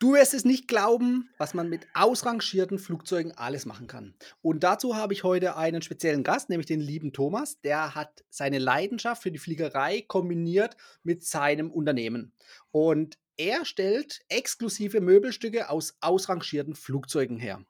[0.00, 4.14] Du wirst es nicht glauben, was man mit ausrangierten Flugzeugen alles machen kann.
[4.40, 7.60] Und dazu habe ich heute einen speziellen Gast, nämlich den lieben Thomas.
[7.60, 12.32] Der hat seine Leidenschaft für die Fliegerei kombiniert mit seinem Unternehmen.
[12.70, 17.62] Und er stellt exklusive Möbelstücke aus ausrangierten Flugzeugen her.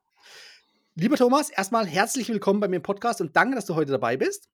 [0.95, 4.17] Lieber Thomas, erstmal herzlich willkommen bei mir im Podcast und danke, dass du heute dabei
[4.17, 4.49] bist.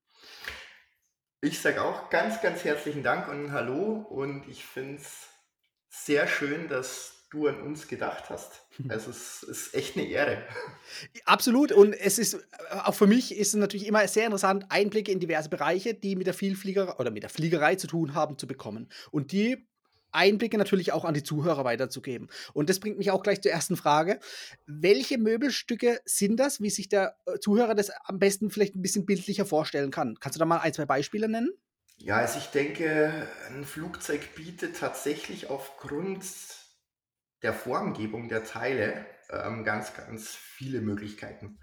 [1.42, 5.28] Ich sage auch ganz, ganz herzlichen Dank und Hallo und ich finde es
[5.90, 8.66] sehr schön, dass du an uns gedacht hast.
[8.76, 8.90] Hm.
[8.90, 10.42] Also es ist echt eine Ehre.
[11.24, 11.72] Absolut.
[11.72, 15.48] Und es ist auch für mich ist es natürlich immer sehr interessant, Einblicke in diverse
[15.48, 18.88] Bereiche, die mit der Vielfliegerei oder mit der Fliegerei zu tun haben, zu bekommen.
[19.10, 19.66] Und die
[20.12, 22.28] Einblicke natürlich auch an die Zuhörer weiterzugeben.
[22.54, 24.18] Und das bringt mich auch gleich zur ersten Frage.
[24.66, 29.04] Welche Möbelstücke sind das, wie sich der äh, Zuhörer das am besten vielleicht ein bisschen
[29.04, 30.16] bildlicher vorstellen kann?
[30.18, 31.50] Kannst du da mal ein, zwei Beispiele nennen?
[31.98, 36.24] Ja, also ich denke, ein Flugzeug bietet tatsächlich aufgrund
[37.42, 41.58] der Formgebung der Teile ähm, ganz, ganz viele Möglichkeiten.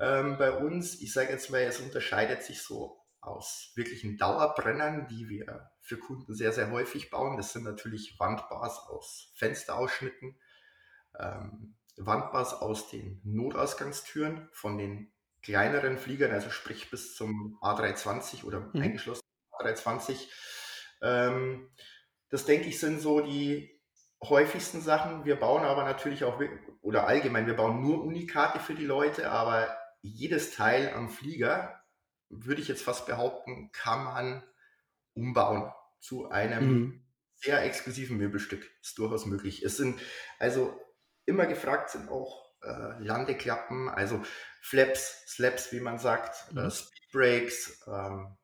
[0.00, 5.28] Ähm, bei uns, ich sage jetzt mal, es unterscheidet sich so aus wirklichen Dauerbrennern, die
[5.28, 7.36] wir für Kunden sehr, sehr häufig bauen.
[7.36, 10.38] Das sind natürlich Wandbars aus Fensterausschnitten,
[11.18, 18.60] ähm, Wandbars aus den Notausgangstüren von den kleineren Fliegern, also sprich bis zum A320 oder
[18.60, 18.82] mhm.
[18.82, 20.28] eingeschlossen A320.
[21.02, 21.70] Ähm,
[22.30, 23.77] das denke ich sind so die
[24.22, 25.24] häufigsten Sachen.
[25.24, 26.40] Wir bauen aber natürlich auch,
[26.80, 31.82] oder allgemein, wir bauen nur Unikate für die Leute, aber jedes Teil am Flieger,
[32.28, 34.42] würde ich jetzt fast behaupten, kann man
[35.14, 37.06] umbauen zu einem mhm.
[37.34, 38.70] sehr exklusiven Möbelstück.
[38.82, 39.62] Ist durchaus möglich.
[39.62, 40.00] Es sind
[40.38, 40.78] also
[41.24, 44.22] immer gefragt sind auch äh, Landeklappen, also
[44.60, 46.66] Flaps, Slaps, wie man sagt, äh, mhm.
[46.66, 47.84] äh, Speedbrakes.
[47.86, 48.36] Ähm,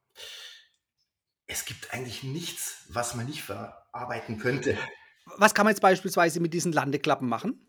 [1.47, 4.79] es gibt eigentlich nichts, was man nicht verarbeiten könnte.
[5.25, 7.67] Was kann man jetzt beispielsweise mit diesen Landeklappen machen?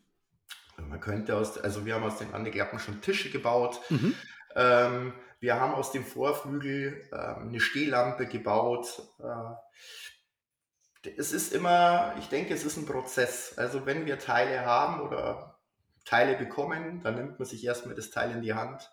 [0.77, 3.79] Man könnte aus, also wir haben aus den Landeklappen schon Tische gebaut.
[3.89, 4.15] Mhm.
[4.55, 9.01] Ähm, wir haben aus dem Vorflügel ähm, eine Stehlampe gebaut.
[9.19, 13.57] Äh, es ist immer, ich denke, es ist ein Prozess.
[13.57, 15.59] Also wenn wir Teile haben oder
[16.03, 18.91] Teile bekommen, dann nimmt man sich erstmal das Teil in die Hand.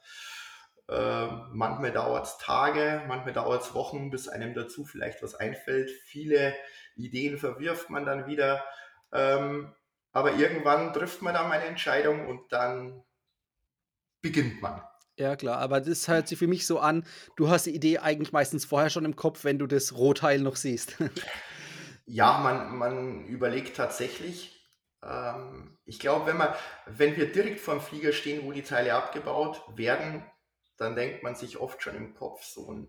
[0.89, 5.91] Äh, manchmal dauert es Tage, manchmal dauert es Wochen, bis einem dazu vielleicht was einfällt.
[5.91, 6.55] Viele
[6.97, 8.65] Ideen verwirft man dann wieder.
[9.13, 9.75] Ähm,
[10.13, 13.03] aber irgendwann trifft man dann mal eine Entscheidung und dann
[14.21, 14.83] beginnt man.
[15.19, 17.05] Ja, klar, aber das hört sich für mich so an,
[17.37, 20.57] du hast die Idee eigentlich meistens vorher schon im Kopf, wenn du das Rohteil noch
[20.57, 20.97] siehst.
[22.07, 24.69] ja, man, man überlegt tatsächlich.
[25.03, 26.41] Ähm, ich glaube, wenn,
[26.87, 30.25] wenn wir direkt vor dem Flieger stehen, wo die Teile abgebaut werden,
[30.79, 32.89] dann denkt man sich oft schon im Kopf so ein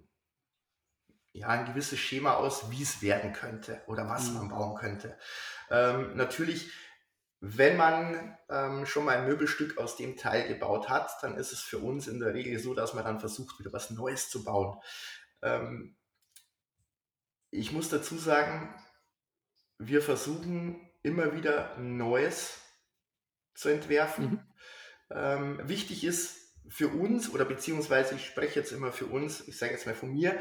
[1.33, 4.37] ja, ein gewisses Schema aus, wie es werden könnte oder was mhm.
[4.37, 5.17] man bauen könnte.
[5.69, 6.71] Ähm, natürlich,
[7.39, 11.59] wenn man ähm, schon mal ein Möbelstück aus dem Teil gebaut hat, dann ist es
[11.59, 14.79] für uns in der Regel so, dass man dann versucht, wieder was Neues zu bauen.
[15.41, 15.97] Ähm,
[17.49, 18.73] ich muss dazu sagen,
[19.79, 22.61] wir versuchen immer wieder Neues
[23.55, 24.25] zu entwerfen.
[24.25, 24.39] Mhm.
[25.09, 29.73] Ähm, wichtig ist, für uns oder beziehungsweise ich spreche jetzt immer für uns, ich sage
[29.73, 30.39] jetzt mal von mir,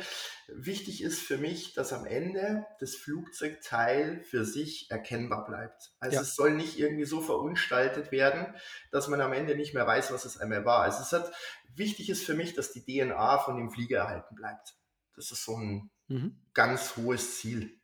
[0.49, 5.93] wichtig ist für mich, dass am Ende das Flugzeugteil für sich erkennbar bleibt.
[5.99, 6.23] Also ja.
[6.23, 8.55] es soll nicht irgendwie so verunstaltet werden,
[8.91, 10.83] dass man am Ende nicht mehr weiß, was es einmal war.
[10.83, 11.33] Also es hat,
[11.75, 14.75] wichtig ist für mich, dass die DNA von dem Flieger erhalten bleibt.
[15.15, 16.41] Das ist so ein mhm.
[16.55, 17.82] ganz hohes Ziel.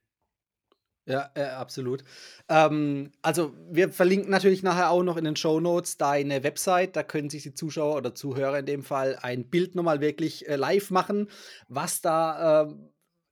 [1.08, 2.04] Ja, äh, absolut.
[2.50, 6.96] Ähm, also wir verlinken natürlich nachher auch noch in den Show Notes deine Website.
[6.96, 10.56] Da können sich die Zuschauer oder Zuhörer in dem Fall ein Bild nochmal wirklich äh,
[10.56, 11.30] live machen,
[11.66, 12.74] was da äh,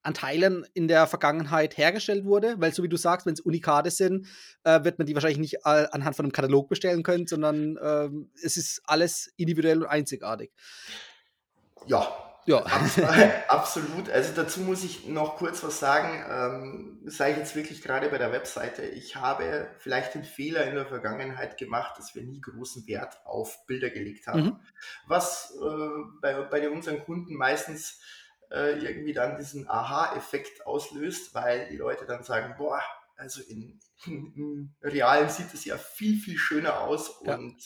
[0.03, 2.54] an Teilen in der Vergangenheit hergestellt wurde.
[2.59, 4.26] Weil so wie du sagst, wenn es Unikate sind,
[4.65, 8.31] äh, wird man die wahrscheinlich nicht äh, anhand von einem Katalog bestellen können, sondern ähm,
[8.42, 10.50] es ist alles individuell und einzigartig.
[11.86, 12.09] Ja,
[12.47, 12.65] ja.
[13.49, 14.09] Absolut.
[14.09, 16.25] Also dazu muss ich noch kurz was sagen.
[16.31, 18.83] Ähm, sage ich jetzt wirklich gerade bei der Webseite.
[18.83, 23.66] Ich habe vielleicht den Fehler in der Vergangenheit gemacht, dass wir nie großen Wert auf
[23.66, 24.43] Bilder gelegt haben.
[24.43, 24.60] Mhm.
[25.07, 28.01] Was äh, bei, bei unseren Kunden meistens
[28.51, 32.81] äh, irgendwie dann diesen Aha-Effekt auslöst, weil die Leute dann sagen, boah,
[33.16, 37.21] also in, im Realen sieht es ja viel, viel schöner aus.
[37.24, 37.36] Ja.
[37.36, 37.57] Und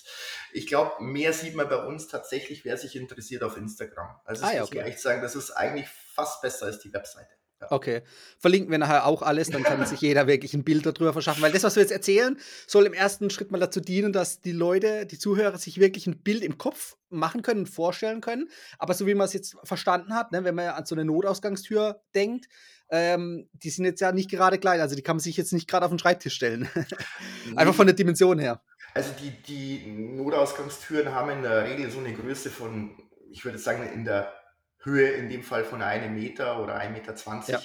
[0.52, 4.20] ich glaube, mehr sieht man bei uns tatsächlich, wer sich interessiert auf Instagram.
[4.24, 4.80] Also ah, ja, muss okay.
[4.80, 7.34] echt sagen, das ist eigentlich fast besser als die Webseite.
[7.60, 7.72] Ja.
[7.72, 8.02] Okay.
[8.38, 11.42] Verlinken wir nachher auch alles, dann kann sich jeder wirklich ein Bild darüber verschaffen.
[11.42, 14.52] Weil das, was wir jetzt erzählen, soll im ersten Schritt mal dazu dienen, dass die
[14.52, 18.48] Leute, die Zuhörer sich wirklich ein Bild im Kopf machen können, vorstellen können.
[18.78, 22.02] Aber so wie man es jetzt verstanden hat, ne, wenn man an so eine Notausgangstür
[22.14, 22.48] denkt,
[22.90, 25.68] ähm, die sind jetzt ja nicht gerade klein, also die kann man sich jetzt nicht
[25.68, 26.68] gerade auf den Schreibtisch stellen.
[27.56, 28.62] Einfach von der Dimension her.
[28.94, 33.00] Also die, die Notausgangstüren haben in der Regel so eine Größe von,
[33.30, 34.32] ich würde sagen, in der
[34.78, 37.60] Höhe in dem Fall von einem Meter oder 1,20 Meter ja.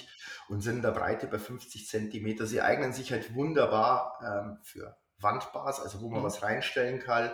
[0.49, 2.45] und sind in der Breite bei 50 Zentimeter.
[2.45, 6.25] Sie eignen sich halt wunderbar ähm, für Wandbars, also wo man mhm.
[6.25, 7.31] was reinstellen kann.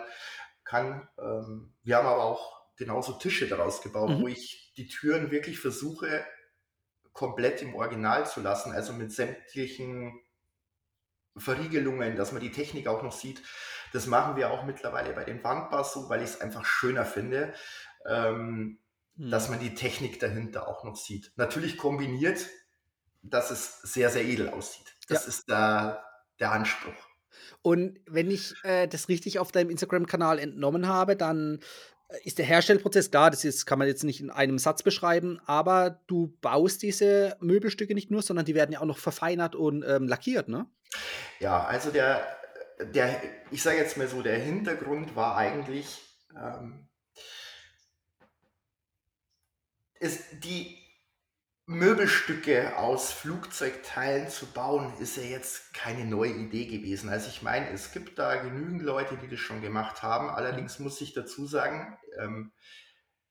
[0.64, 1.08] kann.
[1.18, 4.22] Ähm, wir haben aber auch genauso Tische daraus gebaut, mhm.
[4.22, 6.24] wo ich die Türen wirklich versuche
[7.12, 10.20] komplett im Original zu lassen, also mit sämtlichen
[11.36, 13.42] Verriegelungen, dass man die Technik auch noch sieht.
[13.92, 17.54] Das machen wir auch mittlerweile bei den Wandbars so, weil ich es einfach schöner finde,
[18.06, 18.78] ähm,
[19.16, 19.30] hm.
[19.30, 21.32] dass man die Technik dahinter auch noch sieht.
[21.36, 22.46] Natürlich kombiniert,
[23.22, 24.94] dass es sehr, sehr edel aussieht.
[25.08, 25.28] Das ja.
[25.28, 26.04] ist der,
[26.40, 26.94] der Anspruch.
[27.62, 31.60] Und wenn ich äh, das richtig auf deinem Instagram-Kanal entnommen habe, dann
[32.24, 36.00] ist der Herstellprozess klar, das ist, kann man jetzt nicht in einem Satz beschreiben, aber
[36.06, 40.08] du baust diese Möbelstücke nicht nur, sondern die werden ja auch noch verfeinert und ähm,
[40.08, 40.66] lackiert, ne?
[41.40, 42.26] Ja, also der,
[42.94, 43.20] der
[43.50, 46.00] ich sage jetzt mal so, der Hintergrund war eigentlich,
[46.36, 46.88] ähm,
[50.00, 50.81] ist die
[51.66, 57.08] Möbelstücke aus Flugzeugteilen zu bauen, ist ja jetzt keine neue Idee gewesen.
[57.08, 60.28] Also ich meine, es gibt da genügend Leute, die das schon gemacht haben.
[60.28, 62.52] Allerdings muss ich dazu sagen, ähm,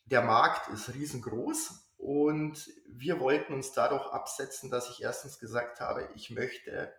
[0.05, 6.09] der Markt ist riesengroß und wir wollten uns dadurch absetzen, dass ich erstens gesagt habe,
[6.15, 6.93] ich möchte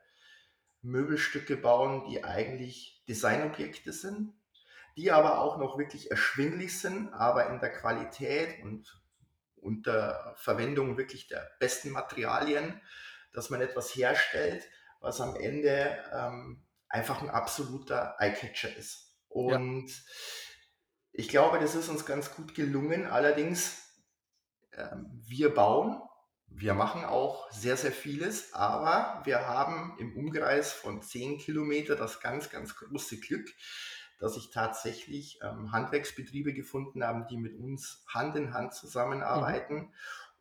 [0.82, 4.34] Möbelstücke bauen, die eigentlich Designobjekte sind,
[4.96, 9.01] die aber auch noch wirklich erschwinglich sind, aber in der Qualität und
[9.62, 12.80] unter Verwendung wirklich der besten Materialien,
[13.32, 14.68] dass man etwas herstellt,
[15.00, 19.16] was am Ende ähm, einfach ein absoluter Eyecatcher ist.
[19.28, 20.02] Und ja.
[21.12, 23.06] ich glaube, das ist uns ganz gut gelungen.
[23.06, 23.78] Allerdings,
[24.74, 26.00] ähm, wir bauen,
[26.46, 32.20] wir machen auch sehr, sehr vieles, aber wir haben im Umkreis von 10 Kilometer das
[32.20, 33.48] ganz, ganz große Glück,
[34.22, 39.74] dass sich tatsächlich ähm, Handwerksbetriebe gefunden haben, die mit uns Hand in Hand zusammenarbeiten.
[39.74, 39.92] Mhm.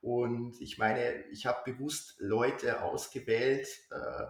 [0.01, 4.27] Und ich meine, ich habe bewusst Leute ausgewählt, äh,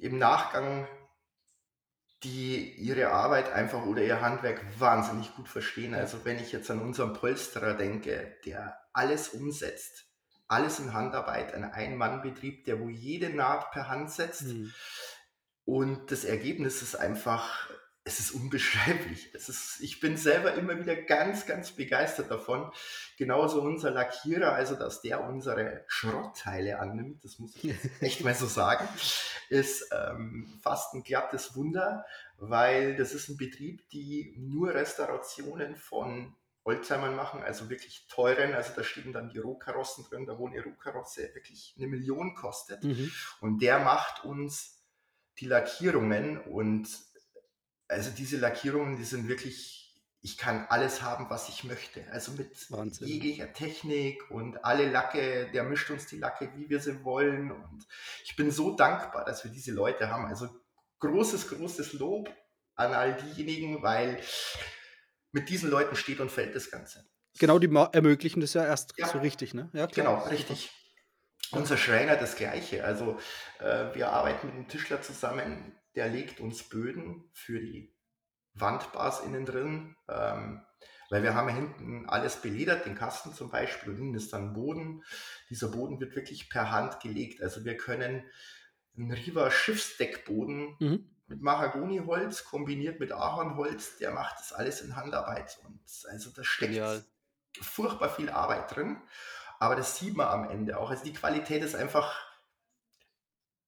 [0.00, 0.88] im Nachgang,
[2.24, 5.94] die ihre Arbeit einfach oder ihr Handwerk wahnsinnig gut verstehen.
[5.94, 10.04] Also wenn ich jetzt an unseren Polsterer denke, der alles umsetzt,
[10.48, 14.46] alles in Handarbeit, ein Ein-Mann-Betrieb, der wo jede Naht per Hand setzt.
[14.46, 14.72] Mhm.
[15.68, 17.68] Und das Ergebnis ist einfach,
[18.02, 19.28] es ist unbeschreiblich.
[19.34, 22.72] Es ist, ich bin selber immer wieder ganz, ganz begeistert davon.
[23.18, 28.46] Genauso unser Lackierer, also dass der unsere Schrottteile annimmt, das muss ich echt mal so
[28.46, 28.88] sagen,
[29.50, 32.06] ist ähm, fast ein glattes Wunder,
[32.38, 36.34] weil das ist ein Betrieb, die nur Restaurationen von
[36.64, 38.54] Oldtimern machen, also wirklich teuren.
[38.54, 42.82] Also da stehen dann die Rohkarossen drin, da wo eine Rohkarosse wirklich eine Million kostet.
[42.82, 43.12] Mhm.
[43.42, 44.77] Und der macht uns
[45.40, 46.88] die Lackierungen und
[47.88, 52.04] also diese Lackierungen, die sind wirklich, ich kann alles haben, was ich möchte.
[52.10, 53.08] Also mit Wahnsinn.
[53.08, 57.50] jeglicher Technik und alle Lacke, der mischt uns die Lacke, wie wir sie wollen.
[57.50, 57.86] Und
[58.24, 60.26] ich bin so dankbar, dass wir diese Leute haben.
[60.26, 60.48] Also
[61.00, 62.34] großes, großes Lob
[62.74, 64.20] an all diejenigen, weil
[65.32, 67.04] mit diesen Leuten steht und fällt das Ganze.
[67.38, 69.08] Genau, die ermöglichen das ja erst ja.
[69.08, 69.70] so richtig, ne?
[69.72, 70.16] Ja, klar.
[70.16, 70.70] Genau, richtig.
[71.52, 72.84] Unser Schreiner das Gleiche.
[72.84, 73.18] Also
[73.60, 77.94] äh, wir arbeiten mit einem Tischler zusammen, der legt uns Böden für die
[78.54, 80.62] Wandbars innen drin, ähm,
[81.10, 84.52] weil wir haben ja hinten alles beledert, den Kasten zum Beispiel, und hinten ist dann
[84.52, 85.02] Boden.
[85.48, 87.42] Dieser Boden wird wirklich per Hand gelegt.
[87.42, 88.24] Also wir können
[88.96, 91.10] einen Riva Schiffsdeckboden mhm.
[91.28, 95.58] mit Mahagoniholz kombiniert mit Ahornholz, der macht das alles in Handarbeit.
[95.64, 95.80] Und
[96.10, 97.04] also da steckt Genial.
[97.60, 99.00] furchtbar viel Arbeit drin.
[99.58, 100.90] Aber das sieht man am Ende auch.
[100.90, 102.16] Also die Qualität ist einfach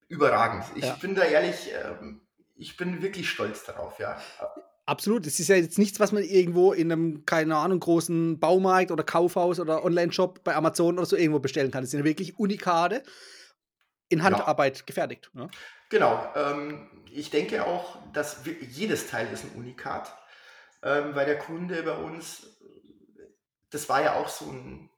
[0.09, 0.65] überragend.
[0.75, 0.95] Ich ja.
[0.95, 2.21] bin da ehrlich, ähm,
[2.57, 4.21] ich bin wirklich stolz darauf, ja.
[4.87, 5.27] Absolut.
[5.27, 9.05] Es ist ja jetzt nichts, was man irgendwo in einem, keine Ahnung, großen Baumarkt oder
[9.05, 11.85] Kaufhaus oder Online-Shop bei Amazon oder so irgendwo bestellen kann.
[11.85, 13.03] Es sind wirklich Unikate
[14.09, 14.85] in Handarbeit ja.
[14.85, 15.31] gefertigt.
[15.33, 15.49] Ne?
[15.91, 16.27] Genau.
[16.35, 20.13] Ähm, ich denke auch, dass jedes Teil ist ein Unikat,
[20.83, 22.47] ähm, weil der Kunde bei uns,
[23.71, 24.91] das war ja auch so ein,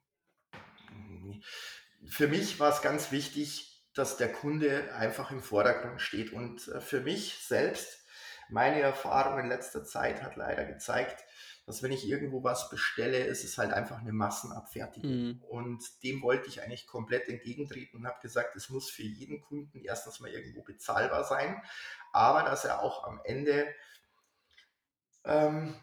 [2.05, 6.33] für mich war es ganz wichtig, dass der Kunde einfach im Vordergrund steht.
[6.33, 8.05] Und äh, für mich selbst,
[8.49, 11.25] meine Erfahrung in letzter Zeit hat leider gezeigt,
[11.67, 15.11] dass wenn ich irgendwo was bestelle, ist es halt einfach eine Massenabfertigung.
[15.11, 15.43] Mhm.
[15.49, 19.79] Und dem wollte ich eigentlich komplett entgegentreten und habe gesagt, es muss für jeden Kunden
[19.79, 21.63] erstens mal irgendwo bezahlbar sein,
[22.13, 23.73] aber dass er auch am Ende
[25.25, 25.77] ähm,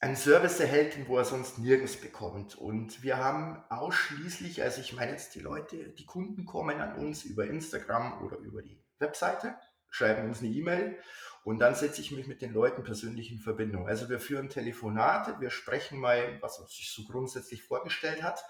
[0.00, 2.56] einen Service erhält, wo er sonst nirgends bekommt.
[2.56, 7.24] Und wir haben ausschließlich, also ich meine jetzt die Leute, die Kunden kommen an uns
[7.24, 9.54] über Instagram oder über die Webseite,
[9.90, 10.98] schreiben uns eine E-Mail
[11.44, 13.88] und dann setze ich mich mit den Leuten persönlich in Verbindung.
[13.88, 18.42] Also wir führen Telefonate, wir sprechen mal, was er sich so grundsätzlich vorgestellt hat.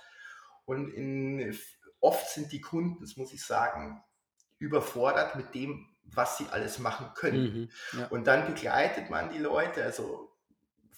[0.65, 1.57] Und in,
[2.01, 4.03] oft sind die Kunden, das muss ich sagen,
[4.59, 7.43] überfordert mit dem, was sie alles machen können.
[7.43, 8.07] Mhm, ja.
[8.09, 10.30] Und dann begleitet man die Leute, also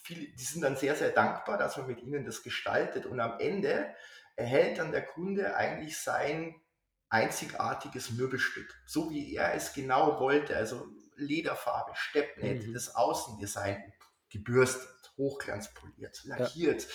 [0.02, 3.38] viele, die sind dann sehr, sehr dankbar, dass man mit ihnen das gestaltet und am
[3.38, 3.94] Ende
[4.36, 6.60] erhält dann der Kunde eigentlich sein
[7.08, 12.74] einzigartiges Möbelstück, so wie er es genau wollte, also Lederfarbe, Steppnähte, mhm.
[12.74, 13.92] das Außendesign,
[14.30, 16.86] gebürstet, hochglanzpoliert, lackiert.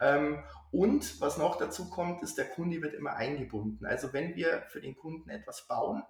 [0.00, 0.16] Ja.
[0.16, 3.86] Ähm, und was noch dazu kommt, ist, der Kunde wird immer eingebunden.
[3.86, 6.02] Also wenn wir für den Kunden etwas bauen,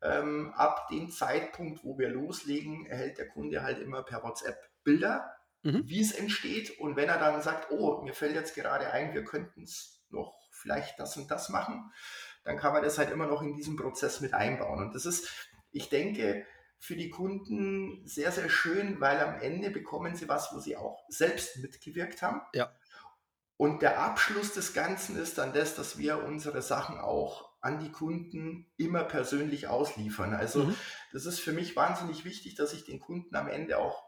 [0.00, 5.34] ähm, ab dem Zeitpunkt, wo wir loslegen, erhält der Kunde halt immer per WhatsApp Bilder
[5.66, 5.88] mhm.
[5.88, 6.78] wie es entsteht.
[6.78, 10.34] Und wenn er dann sagt, oh, mir fällt jetzt gerade ein, wir könnten es noch
[10.50, 11.92] vielleicht das und das machen,
[12.44, 14.78] dann kann man das halt immer noch in diesen Prozess mit einbauen.
[14.78, 16.46] Und das ist, ich denke,
[16.78, 21.04] für die Kunden sehr, sehr schön, weil am Ende bekommen sie was, wo sie auch
[21.08, 22.40] selbst mitgewirkt haben.
[22.54, 22.72] Ja.
[23.56, 27.90] Und der Abschluss des Ganzen ist dann das, dass wir unsere Sachen auch an die
[27.90, 30.34] Kunden immer persönlich ausliefern.
[30.34, 30.76] Also mhm.
[31.12, 34.05] das ist für mich wahnsinnig wichtig, dass ich den Kunden am Ende auch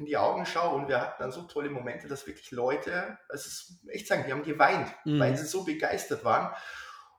[0.00, 3.46] in die Augen schaue und wir hatten dann so tolle Momente, dass wirklich Leute, es
[3.46, 5.20] ist echt sagen, die haben geweint, mhm.
[5.20, 6.54] weil sie so begeistert waren.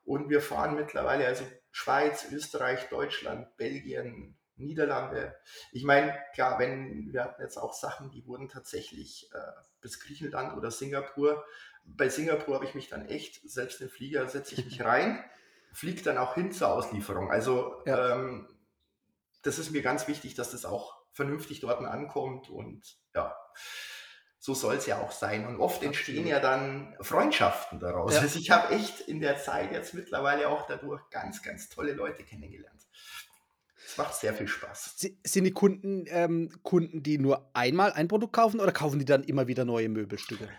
[0.04, 5.36] Und wir fahren mittlerweile also Schweiz, Österreich, Deutschland, Belgien, Niederlande.
[5.72, 10.58] Ich meine, klar, wenn wir hatten jetzt auch Sachen, die wurden tatsächlich äh, bis Griechenland
[10.58, 11.46] oder Singapur.
[11.86, 15.24] Bei Singapur habe ich mich dann echt, selbst im Flieger setze ich mich rein,
[15.72, 17.30] fliege dann auch hin zur Auslieferung.
[17.30, 18.16] Also ja.
[18.16, 18.48] ähm,
[19.44, 23.36] das ist mir ganz wichtig, dass das auch vernünftig dort ankommt und ja,
[24.40, 25.46] so soll es ja auch sein.
[25.46, 28.16] Und oft entstehen ja dann Freundschaften daraus.
[28.16, 28.22] Ja.
[28.22, 32.24] Also ich habe echt in der Zeit jetzt mittlerweile auch dadurch ganz, ganz tolle Leute
[32.24, 32.82] kennengelernt.
[33.86, 34.96] Es macht sehr viel Spaß.
[35.24, 39.24] Sind die Kunden ähm, Kunden, die nur einmal ein Produkt kaufen oder kaufen die dann
[39.24, 40.50] immer wieder neue Möbelstücke?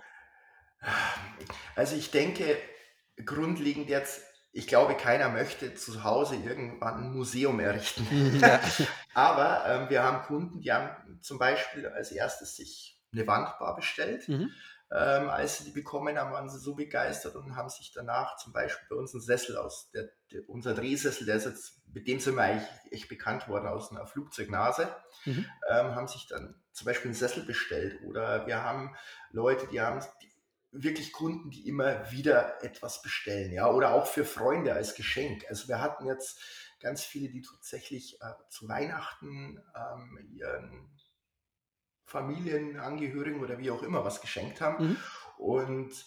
[1.75, 2.57] Also ich denke,
[3.25, 8.07] grundlegend jetzt ich glaube, keiner möchte zu Hause irgendwann ein Museum errichten.
[8.41, 8.61] Ja.
[9.15, 14.29] Aber ähm, wir haben Kunden, die haben zum Beispiel als erstes sich eine Wandbar bestellt.
[14.29, 14.51] Mhm.
[14.91, 18.53] Ähm, als sie die bekommen haben, waren sie so begeistert und haben sich danach zum
[18.53, 22.21] Beispiel bei uns einen Sessel aus, der, der, unser Drehsessel, der ist jetzt, mit dem
[22.21, 24.95] sind wir eigentlich echt bekannt worden aus einer Flugzeugnase,
[25.25, 25.47] mhm.
[25.71, 28.03] ähm, haben sich dann zum Beispiel einen Sessel bestellt.
[28.05, 28.95] Oder wir haben
[29.31, 30.05] Leute, die haben,
[30.73, 35.45] wirklich Kunden, die immer wieder etwas bestellen, ja, oder auch für Freunde als Geschenk.
[35.49, 36.41] Also wir hatten jetzt
[36.81, 40.91] ganz viele, die tatsächlich äh, zu Weihnachten ähm, ihren
[42.07, 44.89] Familienangehörigen oder wie auch immer was geschenkt haben.
[44.89, 44.97] Mhm.
[45.39, 46.07] Und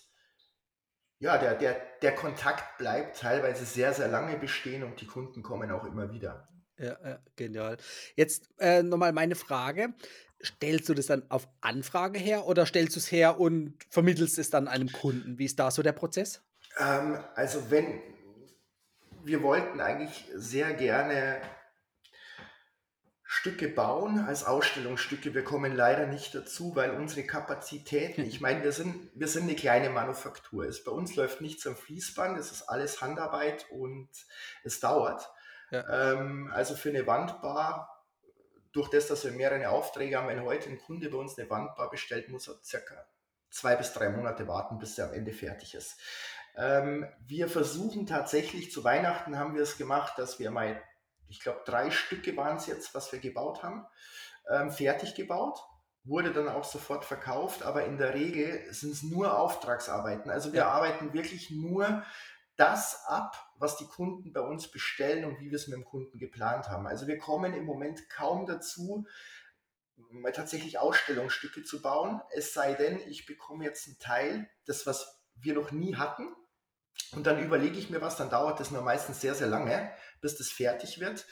[1.20, 5.72] ja, der, der, der Kontakt bleibt teilweise sehr, sehr lange bestehen und die Kunden kommen
[5.72, 6.50] auch immer wieder.
[6.78, 7.78] Ja, ja genial.
[8.16, 9.94] Jetzt äh, nochmal meine Frage.
[10.44, 14.50] Stellst du das dann auf Anfrage her oder stellst du es her und vermittelst es
[14.50, 15.40] dann einem Kunden?
[15.40, 16.42] Wie ist da so der Prozess?
[16.78, 18.02] Ähm, also wenn
[19.26, 21.42] wir wollten eigentlich sehr gerne
[23.28, 25.34] Stücke bauen als Ausstellungsstücke.
[25.34, 29.56] Wir kommen leider nicht dazu, weil unsere Kapazitäten, ich meine, wir sind, wir sind eine
[29.56, 30.66] kleine Manufaktur.
[30.66, 34.10] Es, bei uns läuft nichts am Fließband, es ist alles Handarbeit und
[34.64, 35.28] es dauert.
[35.72, 36.12] Ja.
[36.14, 37.95] Ähm, also für eine Wandbar
[38.76, 41.90] durch das, dass wir mehrere Aufträge haben, wenn heute ein Kunde bei uns eine Wandbar
[41.90, 43.08] bestellt, muss er circa
[43.50, 45.98] zwei bis drei Monate warten, bis er am Ende fertig ist.
[46.58, 50.82] Ähm, wir versuchen tatsächlich, zu Weihnachten haben wir es gemacht, dass wir mal,
[51.30, 53.86] ich glaube, drei Stücke waren es jetzt, was wir gebaut haben,
[54.50, 55.60] ähm, fertig gebaut
[56.06, 60.30] wurde dann auch sofort verkauft, aber in der Regel sind es nur Auftragsarbeiten.
[60.30, 60.70] Also wir ja.
[60.70, 62.04] arbeiten wirklich nur
[62.58, 66.18] das ab, was die Kunden bei uns bestellen und wie wir es mit dem Kunden
[66.18, 66.88] geplant haben.
[66.88, 69.06] Also wir kommen im Moment kaum dazu,
[70.10, 75.22] mal tatsächlich Ausstellungsstücke zu bauen, es sei denn, ich bekomme jetzt einen Teil, das was
[75.36, 76.28] wir noch nie hatten,
[77.12, 80.38] und dann überlege ich mir was, dann dauert das nur meistens sehr, sehr lange, bis
[80.38, 81.26] das fertig wird,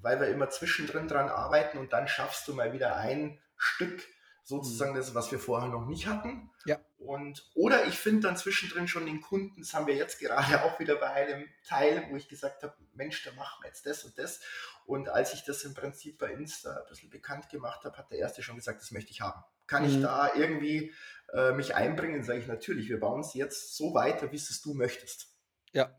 [0.00, 4.02] weil wir immer zwischendrin dran arbeiten und dann schaffst du mal wieder ein Stück,
[4.44, 4.96] sozusagen mhm.
[4.96, 6.50] das, was wir vorher noch nicht hatten.
[6.64, 6.78] Ja.
[7.04, 10.78] Und, oder ich finde dann zwischendrin schon den Kunden, das haben wir jetzt gerade auch
[10.78, 14.16] wieder bei einem Teil, wo ich gesagt habe, Mensch, da machen wir jetzt das und
[14.18, 14.40] das.
[14.86, 18.18] Und als ich das im Prinzip bei Insta ein bisschen bekannt gemacht habe, hat der
[18.18, 19.42] Erste schon gesagt, das möchte ich haben.
[19.66, 19.88] Kann mhm.
[19.88, 20.92] ich da irgendwie
[21.32, 22.22] äh, mich einbringen?
[22.24, 25.28] Sage ich natürlich, wir bauen es jetzt so weiter, wie es du möchtest.
[25.72, 25.96] Ja.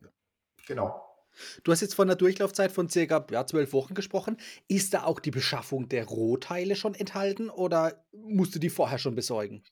[0.68, 1.13] Genau.
[1.64, 4.38] Du hast jetzt von 'ner Durchlaufzeit von circa, ja, 12 Wochen gesprochen.
[4.68, 9.16] Ist da auch die Beschaffung der Rohteile schon enthalten oder musst du die vorher schon
[9.16, 9.64] besorgen?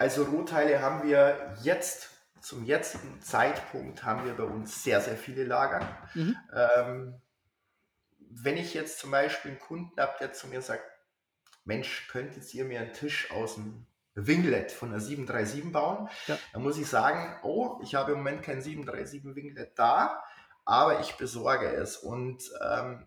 [0.00, 2.08] Also, Rohteile haben wir jetzt
[2.40, 5.86] zum jetzigen Zeitpunkt haben wir bei uns sehr, sehr viele Lager.
[6.14, 6.50] Mhm.
[6.54, 7.20] Ähm,
[8.30, 10.84] wenn ich jetzt zum Beispiel 'n Kunden habe, der zu mir sagt:
[11.64, 13.84] „Mensch, könntet ihr mir 'n Tisch aus'm
[14.14, 16.40] Winglet von der 737 bauen?“ Ja.
[16.52, 20.24] Dann muss ich sagen: „Oh, ich habe im Moment kein 737 Winglet da,
[20.70, 23.06] aber ich besorge es.“ Und, ähm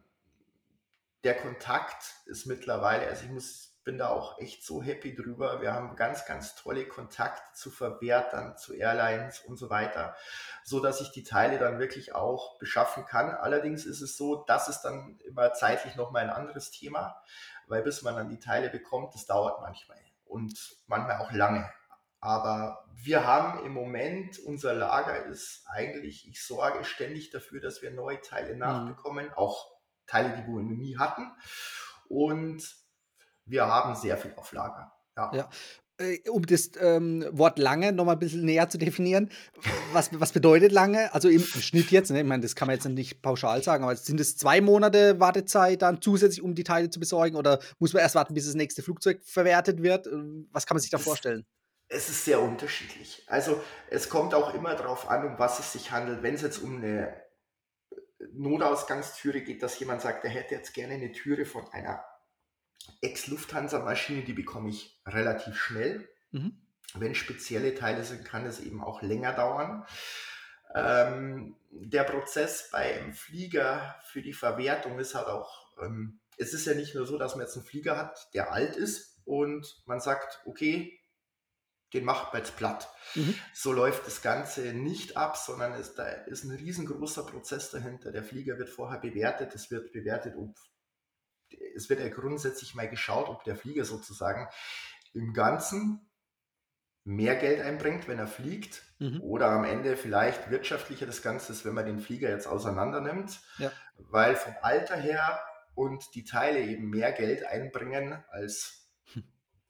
[1.24, 5.60] der Kontakt ist mittlerweile also, ich muss bin da auch echt so happy drüber.
[5.62, 10.16] Wir haben ganz, ganz tolle Kontakte zu Verwertern, zu Airlines und so weiter,
[10.64, 13.32] sodass ich die Teile dann wirklich auch beschaffen kann.
[13.32, 17.22] Allerdings ist es so, das ist dann immer zeitlich noch mal 'n anderes Thema,
[17.68, 21.70] weil bis man dann die Teile bekommt, das dauert manchmal und manchmal auch lange.
[22.24, 27.92] Aber wir haben im Moment unser Lager ist eigentlich ich sorge ständig dafür, dass wir
[27.92, 28.60] neue Teile Mhm.
[28.60, 29.72] nachbekommen, auch
[30.08, 31.30] Teile, die wir noch nie hatten.
[32.08, 32.64] Und
[33.46, 35.34] wir haben sehr viel auf Lager, ja.
[35.34, 35.50] Ja.
[36.00, 39.30] Äh, um das, ähm, Wort lange noch mal 'n bisschen näher zu definieren.
[39.92, 41.14] Was was bedeutet lange?
[41.14, 42.20] Also, im im Schnitt jetzt, ne?
[42.22, 45.82] Ich meine, das kann man jetzt nicht pauschal sagen, aber sind es 2 Monate Wartezeit
[45.84, 48.82] dann zusätzlich, um die Teile zu besorgen oder muss man erst warten, bis das nächste
[48.82, 50.08] Flugzeug verwertet wird?
[50.08, 51.46] Ähm, was kann man sich da vorstellen?
[51.94, 53.24] Es ist sehr unterschiedlich.
[53.28, 56.24] Also, es kommt auch immer drauf an, um was es sich handelt.
[56.24, 57.10] Wenn's jetzt um 'ne,
[58.22, 62.06] äh, Notausgangstüre geht, dass jemand sagt, er hätte jetzt gerne 'ne Türe von einer
[63.02, 66.10] Ex-Lufthansa-Maschine, die bekomme ich relativ schnell.
[66.32, 66.64] Mhm.
[66.96, 69.86] Wenn spezielle Teile sind, kann es eben auch länger dauern.
[70.76, 76.76] Ähm, der Prozess beim Flieger für die Verwertung ist halt auch ähm, es ist ja
[76.76, 80.42] nicht nur so, dass man jetzt 'n Flieger hat, der alt ist und man sagt:
[80.46, 81.00] „Okay,
[81.94, 83.36] den macht man jetzt platt.“ Mhm.
[83.54, 88.12] So läuft das Ganze nicht ab, sondern es da ist 'n riesengroßer Prozess dahinter.
[88.12, 89.54] Der Flieger wird vorher bewertet.
[89.56, 90.58] Es wird bewertet, ob
[91.76, 94.48] es wird ja grundsätzlich mal geschaut, ob der Flieger sozusagen
[95.14, 96.10] im Ganzen
[97.06, 99.22] mehr Geld einbringt, wenn er fliegt Mhm.
[99.22, 103.42] oder am Ende vielleicht wirtschaftlicher das Ganze ist, wenn man den Flieger jetzt auseinander nimmt,
[103.58, 103.72] Ja.
[103.98, 105.40] weil vom Alter her
[105.76, 108.83] und die Teile eben mehr Geld einbringen, als.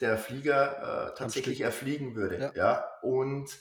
[0.01, 2.53] Der Flieger, äh, tatsächlich erfliegen würde, Ja.
[2.56, 2.86] ja?
[3.01, 3.58] Und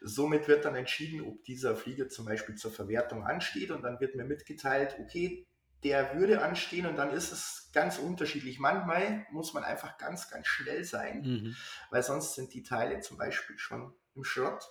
[0.00, 4.14] somit wird dann entschieden, ob dieser Flieger zum Beispiel zur Verwertung ansteht und dann wird
[4.16, 5.46] mir mitgeteilt: „Okay,
[5.84, 8.58] der würde anstehen“, und dann ist es ganz unterschiedlich.
[8.58, 11.58] Manchmal muss man einfach ganz, ganz schnell sein, Mhm.
[11.90, 14.64] weil sonst sind die Teile zum Beispiel schon im Schrott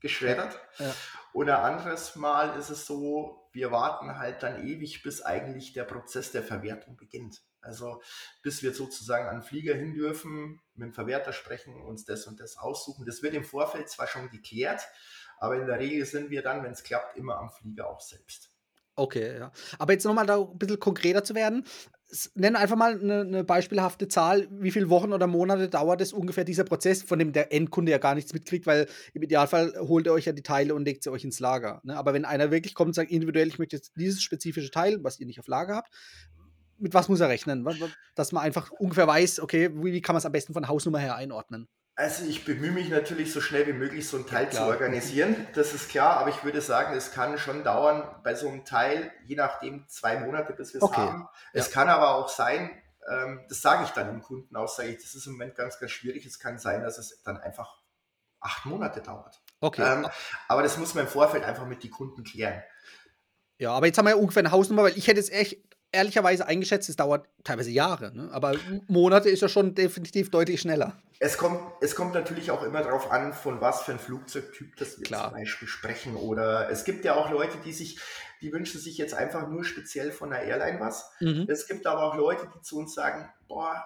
[0.00, 0.60] geschreddert.
[0.78, 1.00] ja.
[1.32, 6.32] Oder anderes Mal ist es so, wir warten halt dann ewig, bis eigentlich der Prozess
[6.32, 7.42] der Verwertung beginnt.
[7.62, 8.02] Also,
[8.42, 12.56] bis wir sozusagen an 'n Flieger hin dürfen, mit'm Verwerter sprechen, uns das und das
[12.58, 13.06] aussuchen.
[13.06, 14.82] Das wird im Vorfeld zwar schon geklärt,
[15.38, 18.50] aber in der Regel sind wir dann, wenn's klappt, immer am Flieger auch selbst.
[18.98, 19.52] Okay, ja.
[19.78, 21.64] Aber jetzt noch mal da 'n bisschen konkreter zu werden.
[22.34, 24.48] Nenn einfach mal 'ne 'ne beispielhafte Zahl.
[24.50, 27.98] Wie viel Wochen oder Monate dauert es ungefähr dieser Prozess, von dem der Endkunde ja
[27.98, 31.10] gar nichts mitkriegt, weil im Idealfall holt ihr euch ja die Teile und legt sie
[31.12, 31.96] euch ins Lager, ne?
[31.96, 35.20] Aber wenn einer wirklich kommt und sagt individuell: „Ich möchte jetzt dieses spezifische Teil“, was
[35.20, 35.94] ihr nicht auf Lager habt,
[36.80, 37.64] mit was muss er rechnen?
[38.14, 41.68] Dass man einfach ungefähr weiß, okay, wie kann man's am besten von Hausnummer her einordnen?
[41.98, 44.66] Also, ich bemühe mich natürlich, so schnell wie möglich so 'n Ja, Teil zu klar.
[44.66, 45.46] organisieren.
[45.54, 49.12] Das ist klar, aber ich würde sagen, es kann schon dauern bei so 'nem Teil,
[49.26, 51.28] je nachdem 2 Monate, bis wir's Okay, haben.
[51.52, 51.70] Es ja.
[51.70, 52.70] kann aber auch sein,
[53.10, 55.78] ähm, das sage ich dann dem Kunden auch, sage ich: „Das ist im Moment ganz,
[55.78, 56.24] ganz schwierig.
[56.24, 57.82] Es kann sein, dass es dann einfach
[58.40, 60.08] 8 Monate dauert.“ Okay, Ähm,
[60.48, 62.62] aber das muss man im Vorfeld einfach mit die Kunden klären.
[63.60, 65.58] Ja, aber jetzt haben wir ja ungefähr 'ne Hausnummer, weil ich hätte jetzt echt
[65.92, 68.30] ehrlicherweise eingeschätzt, es dauert teilweise Jahre, ne?
[68.32, 71.02] Aber Monate ist ja schon definitiv deutlich schneller.
[71.22, 74.98] Es kommt es kommt natürlich auch immer drauf an, von was für 'n Flugzeugtyp das
[74.98, 75.32] wir zum Klar.
[75.32, 76.16] Beispiel sprechen.
[76.16, 78.00] Oder es gibt ja auch Leute, die sich
[78.40, 81.10] die wünschen sich jetzt einfach nur speziell von 'ner Airline was.
[81.20, 81.50] Mhm.
[81.50, 83.84] Es gibt aber auch Leute, die zu uns sagen: „Boah,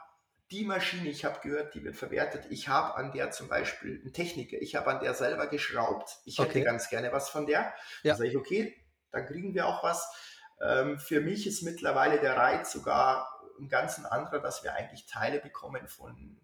[0.53, 2.47] die Maschine, ich habe gehört, die wird verwertet.
[2.51, 6.19] Ich habe an der zum Beispiel 'n Techniker, ich habe an der selber geschraubt.
[6.27, 6.63] Ich hätte Okay.
[6.63, 7.75] ganz gerne was von der.“
[8.07, 8.17] Dann Ja.
[8.17, 8.77] sage ich: „Okay,
[9.11, 10.09] dann kriegen wir auch was.“
[10.61, 15.41] Ähm, für mich ist mittlerweile der Reiz sogar 'n ganz anderer, dass wir eigentlich Teile
[15.41, 16.41] bekommen von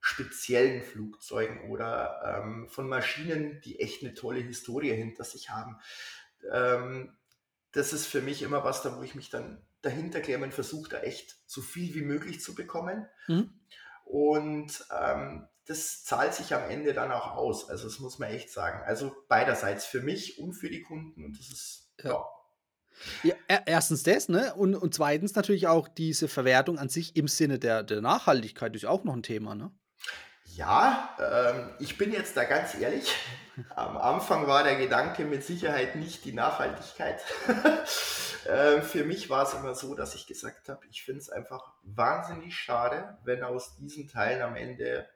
[0.00, 5.80] speziellen Flugzeugen oder, ähm, von Maschinen, die echt 'ne tolle Historie hinter sich haben.
[6.52, 7.16] Ähm,
[7.72, 10.90] das ist für mich immer was, da wo ich mich dann dahinter klemme und versuche,
[10.90, 13.08] da echt so viel wie möglich zu bekommen.
[13.28, 13.62] Mhm.
[14.06, 17.70] Und, ähm, das zahlt sich am Ende dann auch aus.
[17.70, 18.82] Also, das muss man echt sagen.
[18.86, 22.12] Also, beiderseits, für mich und für die Kunden und das ist Ja.
[22.12, 22.41] ja.
[23.22, 23.34] Ja,
[23.66, 24.54] erstens das, ne?
[24.54, 28.86] Und und zweitens natürlich auch diese Verwertung an sich im Sinne der der Nachhaltigkeit ist
[28.86, 29.72] auch noch 'n Thema, ne?
[30.54, 33.14] Ja, ähm, ich bin jetzt da ganz ehrlich.
[33.74, 37.20] Am Anfang war der Gedanke mit Sicherheit nicht die Nachhaltigkeit.
[38.44, 41.72] äh, für mich war es immer so, dass ich gesagt habe, ich finde es einfach
[41.82, 45.08] wahnsinnig schade, wenn aus diesen Teilen am Ende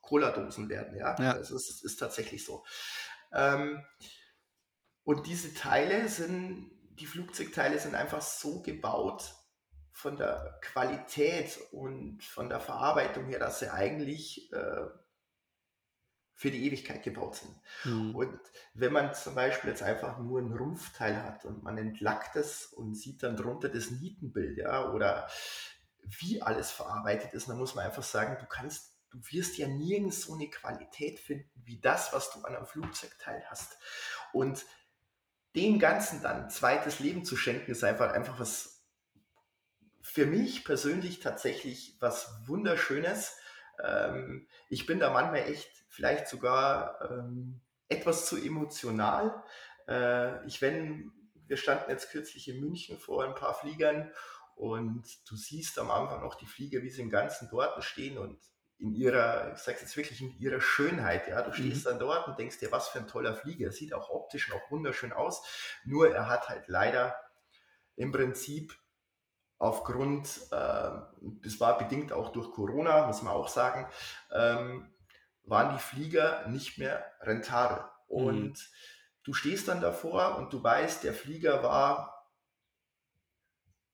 [0.00, 0.96] Cola-Dosen werden.
[0.96, 1.32] Ja, ja.
[1.32, 2.64] Also es ist tatsächlich so.
[3.32, 3.84] Ähm,
[5.02, 9.34] und diese Teile sind, die Flugzeugteile sind einfach so gebaut,
[9.96, 14.86] von der Qualität und von der Verarbeitung her, dass sie eigentlich äh,
[16.34, 17.56] für die Ewigkeit gebaut sind.
[17.84, 18.14] Mhm.
[18.14, 18.38] Und
[18.74, 22.94] wenn man zum Beispiel jetzt einfach nur ein Rumpfteil hat und man entlackt es und
[22.94, 25.30] sieht dann drunter das Nietenbild, ja, oder
[26.02, 30.24] wie alles verarbeitet ist, dann muss man einfach sagen, du kannst, du wirst ja nirgends
[30.24, 33.78] so eine Qualität finden wie das, was du an einem Flugzeugteil hast.
[34.34, 34.66] Und
[35.56, 38.84] dem Ganzen dann zweites Leben zu schenken, ist einfach, einfach was
[40.02, 43.36] für mich persönlich tatsächlich was Wunderschönes.
[43.82, 49.42] Ähm, ich bin da manchmal echt vielleicht sogar ähm, etwas zu emotional.
[49.88, 51.12] Äh, ich wenn,
[51.46, 54.12] wir standen jetzt kürzlich in München vor ein paar Fliegern
[54.54, 58.38] und du siehst am Anfang noch die Flieger, wie sie im Ganzen dort stehen und
[58.78, 61.42] in ihrer, ich sag's jetzt wirklich, in ihrer Schönheit, ja.
[61.42, 61.90] Du stehst mhm.
[61.90, 63.72] dann dort und denkst dir, was für ein toller Flieger.
[63.72, 65.42] Sieht auch optisch noch wunderschön aus.
[65.84, 67.16] Nur er hat halt leider
[67.96, 68.76] im Prinzip
[69.58, 70.90] aufgrund, äh,
[71.42, 73.88] das war bedingt auch durch Corona, muss man auch sagen,
[74.30, 74.92] ähm,
[75.44, 77.82] waren die Flieger nicht mehr rentabel.
[78.08, 78.56] Und mhm.
[79.24, 82.30] du stehst dann davor und du weißt, der Flieger war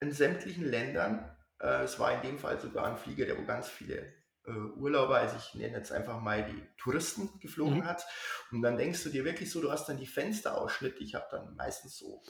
[0.00, 1.36] in sämtlichen Ländern.
[1.60, 5.16] Äh, es war in dem Fall sogar ein Flieger, der wo ganz viele äh, Urlauber,
[5.16, 7.86] also ich nenne jetzt einfach mal die Touristen geflogen mhm.
[7.86, 8.06] hat.
[8.50, 11.02] Und dann denkst du dir wirklich so, du hast dann die Fensterausschnitte.
[11.02, 12.22] Ich habe dann meistens so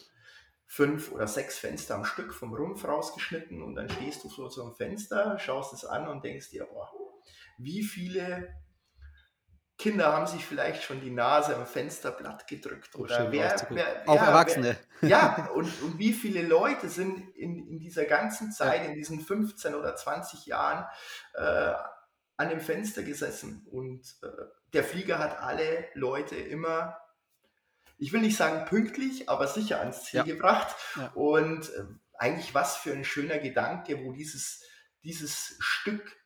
[0.67, 4.65] fünf oder sechs Fenster am Stück vom Rumpf rausgeschnitten und dann stehst du vor so
[4.65, 6.91] einem Fenster, schaust es an und denkst dir, boah,
[7.59, 8.49] wie viele
[9.77, 14.27] Kinder haben sich vielleicht schon die Nase am Fensterblatt gedrückt oder wer, wer, auch ja,
[14.27, 14.77] Erwachsene.
[15.01, 19.21] Wer, ja, und, und wie viele Leute sind in, in dieser ganzen Zeit, in diesen
[19.21, 20.87] 15 oder 20 Jahren
[21.35, 21.73] äh,
[22.37, 24.29] an dem Fenster gesessen und äh,
[24.73, 26.99] der Flieger hat alle Leute immer
[28.03, 30.25] ich will nicht sagen pünktlich, aber sicher ans Ziel ja.
[30.25, 30.75] gebracht.
[30.97, 31.13] Ja.
[31.15, 34.61] Und äh, eigentlich was für ein schöner Gedanke, wo dieses,
[35.05, 36.17] dieses Stück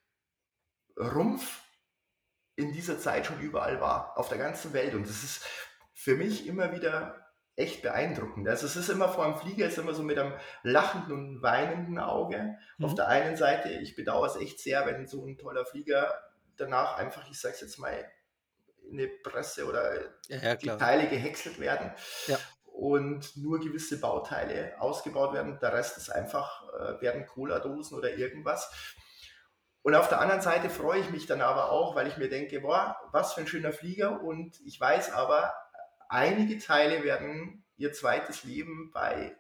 [0.99, 1.63] Rumpf
[2.55, 4.95] in dieser Zeit schon überall war, auf der ganzen Welt.
[4.95, 5.45] Und das ist
[5.93, 7.26] für mich immer wieder
[7.57, 8.47] echt beeindruckend.
[8.49, 11.99] Also es ist immer vor einem Flieger, ist immer so mit einem lachenden und weinenden
[11.99, 12.57] Auge.
[12.77, 12.85] Mhm.
[12.85, 16.15] Auf der einen Seite, ich bedauere es echt sehr, wenn so ein toller Flieger
[16.57, 17.93] danach einfach, ich sage es jetzt mal,
[18.89, 19.95] in eine Presse oder
[20.29, 21.91] ja, ja, die Teile gehäckselt werden.
[22.27, 22.39] Ja.
[22.65, 25.59] Und nur gewisse Bauteile ausgebaut werden.
[25.61, 28.71] Der Rest ist einfach, äh, werden Cola-Dosen oder irgendwas.
[29.81, 32.61] Und auf der anderen Seite freue ich mich dann aber auch, weil ich mir denke,
[32.61, 34.21] boah, was für ein schöner Flieger.
[34.21, 35.55] Und ich weiß aber,
[36.09, 39.37] einige Teile werden ihr zweites Leben bei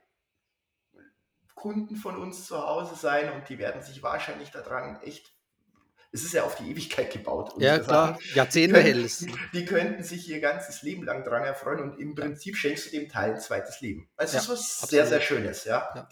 [1.54, 5.36] Kunden von uns zu Hause sein und die werden sich wahrscheinlich daran echt
[6.16, 7.52] es ist ja auf die Ewigkeit gebaut.
[7.58, 9.26] Ja, klar, Jahrzehnte hältst.
[9.52, 13.08] Die könnten sich ihr ganzes Leben lang daran erfreuen und im Prinzip schenkst du dem
[13.10, 14.08] Teil ein zweites Leben.
[14.16, 14.90] Also ja, das ist was absolut.
[14.90, 15.64] sehr, sehr Schönes.
[15.64, 15.90] Ja.
[15.94, 16.08] ja.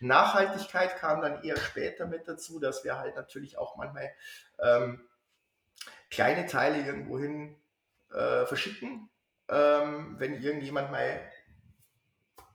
[0.00, 4.10] Nachhaltigkeit kam dann eher später mit dazu, dass wir halt natürlich auch manchmal
[4.60, 5.08] ähm,
[6.10, 7.56] kleine Teile irgendwohin
[8.12, 9.08] äh, verschicken.
[9.48, 11.20] Ähm, wenn irgendjemand mal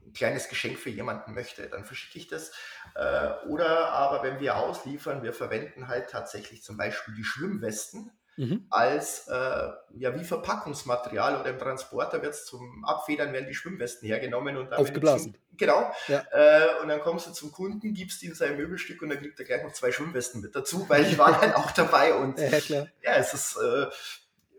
[0.05, 2.51] ein kleines Geschenk für jemanden möchte, dann verschicke ich das.
[2.95, 8.65] Äh, oder aber wenn wir ausliefern, wir verwenden halt tatsächlich zum Beispiel die Schwimmwesten mhm.
[8.69, 14.07] als äh, ja wie Verpackungsmaterial oder im Transporter wird es zum Abfedern werden die Schwimmwesten
[14.07, 15.33] hergenommen und dann aufgeblasen.
[15.33, 15.91] Zum, genau.
[16.07, 16.25] Ja.
[16.31, 19.45] Äh, und dann kommst du zum Kunden, gibst ihm sein Möbelstück und dann kriegt er
[19.45, 23.15] gleich noch zwei Schwimmwesten mit dazu, weil ich war halt auch dabei und ja, ja
[23.15, 23.87] es ist äh,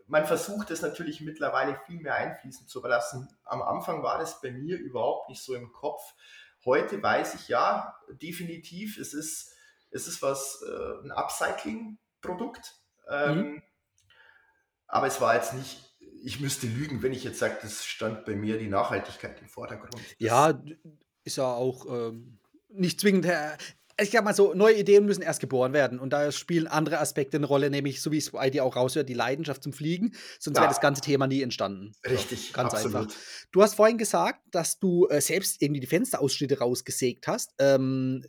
[0.07, 3.27] man versucht es natürlich mittlerweile viel mehr einfließen zu lassen.
[3.43, 6.01] Am Anfang war das bei mir überhaupt nicht so im Kopf.
[6.65, 9.53] Heute weiß ich ja, definitiv, es ist,
[9.91, 12.75] es ist was, äh, ein Upcycling-Produkt.
[13.09, 13.63] Ähm, mhm.
[14.87, 15.83] Aber es war jetzt nicht,
[16.23, 19.95] ich müsste lügen, wenn ich jetzt sage, das stand bei mir die Nachhaltigkeit im Vordergrund.
[19.95, 20.61] Das ja,
[21.23, 22.39] ist ja auch ähm,
[22.69, 23.27] nicht zwingend.
[23.99, 25.99] Ich sag mal so, neue Ideen müssen erst geboren werden.
[25.99, 29.07] Und da spielen andere Aspekte eine Rolle, nämlich, so wie es bei dir auch raushört,
[29.07, 30.15] die Leidenschaft zum Fliegen.
[30.39, 30.63] Sonst ja.
[30.63, 31.91] wäre das ganze Thema nie entstanden.
[32.05, 32.95] Richtig, so, ganz absolut.
[32.95, 33.15] einfach.
[33.51, 37.53] Du hast vorhin gesagt, dass du äh, selbst irgendwie die Fensterausschnitte rausgesägt hast.
[37.59, 38.25] Ähm,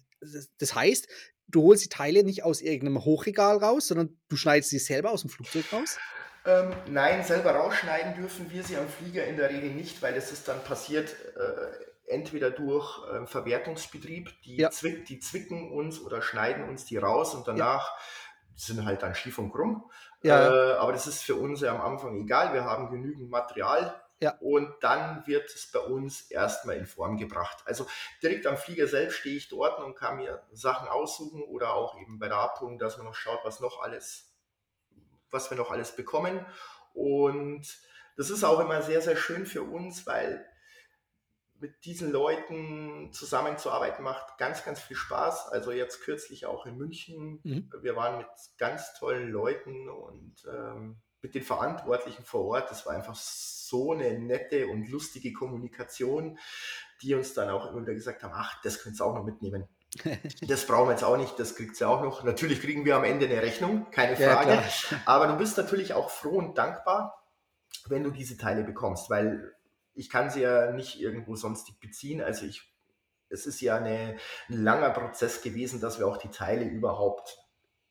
[0.59, 1.09] das heißt,
[1.49, 5.23] du holst die Teile nicht aus irgendeinem Hochregal raus, sondern du schneidest sie selber aus
[5.23, 5.99] dem Flugzeug raus?
[6.47, 10.31] Ähm, nein, selber rausschneiden dürfen wir sie am Flieger in der Regel nicht, weil es
[10.31, 11.17] ist dann passiert.
[11.37, 14.71] Äh, entweder durch äh, Verwertungsbetrieb, die, ja.
[14.71, 17.97] zwick, die zwicken uns oder schneiden uns die raus und danach ja.
[18.55, 19.91] sind halt dann schief und krumm.
[20.23, 20.73] Ja.
[20.73, 22.53] Äh, aber das ist für uns ja am Anfang egal.
[22.53, 24.01] Wir haben genügend Material.
[24.41, 27.59] Und dann wird es bei uns erstmal in Form gebracht.
[27.67, 27.87] Also
[28.23, 32.19] direkt am Flieger selbst stehe ich dort und kann mir Sachen aussuchen oder auch eben
[32.19, 34.33] bei der Abholung, dass man noch schaut, was noch alles,
[35.31, 36.47] was wir noch alles bekommen.
[36.95, 37.67] Und
[38.17, 40.47] das ist auch immer sehr, sehr schön für uns, weil
[41.65, 45.49] mit diesen Leuten zusammenzuarbeiten macht ganz, ganz viel Spaß.
[45.49, 47.41] Also jetzt kürzlich auch in München.
[47.43, 47.73] Mhm.
[47.81, 48.27] Wir waren mit
[48.59, 52.71] ganz tollen Leuten und ähm, mit den Verantwortlichen vor Ort.
[52.71, 56.39] Das war einfach so eine nette und lustige Kommunikation,
[57.01, 59.67] die uns dann auch immer wieder gesagt haben, ach, das könnt ihr auch noch mitnehmen.
[60.47, 62.25] Das brauchen wir jetzt auch nicht, das kriegt ihr auch noch.
[62.25, 64.51] Natürlich kriegen wir am Ende eine Rechnung, keine Frage.
[64.51, 67.25] Ja, aber du bist natürlich auch froh und dankbar,
[67.87, 69.55] wenn du diese Teile bekommst, weil
[69.95, 72.21] ich kann sie ja nicht irgendwo sonstig beziehen.
[72.21, 72.73] Also ich,
[73.29, 74.17] es ist ja eine,
[74.49, 77.39] ein langer Prozess gewesen, dass wir auch die Teile überhaupt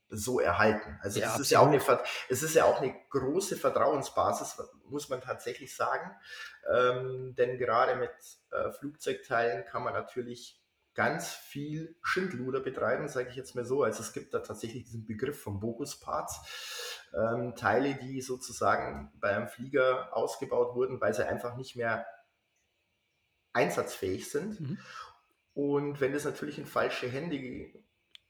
[0.09, 0.99] so erhalten.
[1.01, 1.81] Also Ja, das ist ja auch eine,
[2.29, 6.11] es ist ja auch eine große Vertrauensbasis, muss man tatsächlich sagen.
[6.71, 8.11] Ähm, denn gerade mit
[8.51, 10.62] äh, Flugzeugteilen kann man natürlich
[10.93, 13.83] ganz viel Schindluder betreiben, sage ich jetzt mal so.
[13.83, 17.09] Also es gibt da tatsächlich diesen Begriff von Bogus-Parts.
[17.15, 22.05] Ähm, Teile, die sozusagen bei einem Flieger ausgebaut wurden, weil sie einfach nicht mehr
[23.53, 24.59] einsatzfähig sind.
[24.59, 24.77] Mhm.
[25.53, 27.37] Und wenn das natürlich in falsche Hände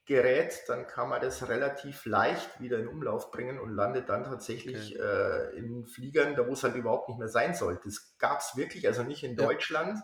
[0.05, 4.99] gerät, dann kann man das relativ leicht wieder in Umlauf bringen und landet dann tatsächlich
[4.99, 7.83] äh, in Fliegern, da wo es halt überhaupt nicht mehr sein sollte.
[7.85, 9.45] Das gab es wirklich, also nicht in Ja.
[9.45, 9.99] Deutschland,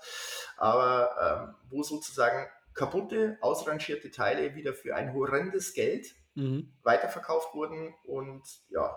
[0.57, 6.71] aber ähm, wo sozusagen kaputte, ausrangierte Teile wieder für ein horrendes Geld Mhm.
[6.83, 8.95] weiterverkauft wurden und ja,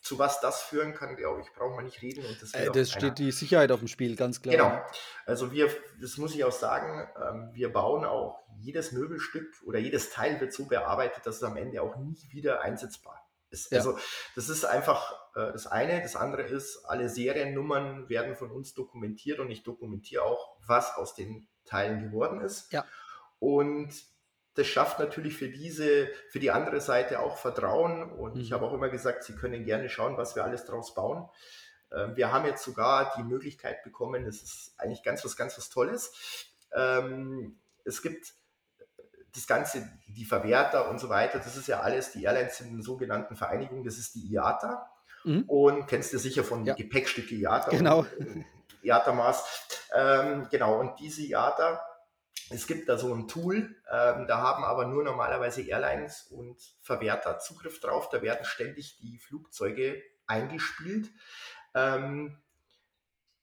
[0.00, 2.90] zu was das führen kann, glaube ich, braucht man nicht reden und das Äh, das
[2.90, 4.54] steht die Sicherheit auf dem Spiel, ganz klar.
[4.54, 4.82] Genau.
[5.26, 5.68] Also wir,
[6.00, 10.52] das muss ich auch sagen, ähm, wir bauen auch jedes Möbelstück oder jedes Teil wird
[10.52, 13.70] so bearbeitet, dass es am Ende auch nie wieder einsetzbar ist.
[13.72, 13.78] Ja.
[13.78, 13.98] Also
[14.34, 16.00] das ist einfach äh, das eine.
[16.00, 21.14] Das andere ist, alle Seriennummern werden von uns dokumentiert und ich dokumentiere auch, was aus
[21.14, 22.72] den Teilen geworden ist.
[22.72, 22.84] Ja.
[23.38, 23.92] Und
[24.54, 28.02] das schafft natürlich für diese, für die andere Seite auch Vertrauen.
[28.10, 28.54] Und ich Mhm.
[28.54, 31.28] habe auch immer gesagt, Sie können gerne schauen, was wir alles draus bauen.
[31.92, 35.68] Ähm, Wir haben jetzt sogar die Möglichkeit bekommen, das ist eigentlich ganz was, ganz was
[35.70, 36.12] Tolles.
[36.74, 38.34] Ähm, Es gibt
[39.34, 42.82] das Ganze, die Verwerter und so weiter, das ist ja alles, die Airlines sind in
[42.82, 44.90] sogenannten Vereinigungen, das ist die IATA.
[45.24, 45.44] Mhm.
[45.46, 46.74] Und kennst du sicher von Ja.
[46.74, 47.70] Gepäckstücke IATA.
[47.70, 48.00] Genau.
[48.00, 48.44] und, äh,
[48.82, 49.44] IATA-Maß.
[49.94, 51.80] Ähm, genau, und diese IATA,
[52.50, 57.38] es gibt da so ein Tool, ähm, da haben aber nur normalerweise Airlines und Verwerter
[57.38, 58.08] Zugriff drauf.
[58.10, 61.10] Da werden ständig die Flugzeuge eingespielt,
[61.74, 62.38] ähm,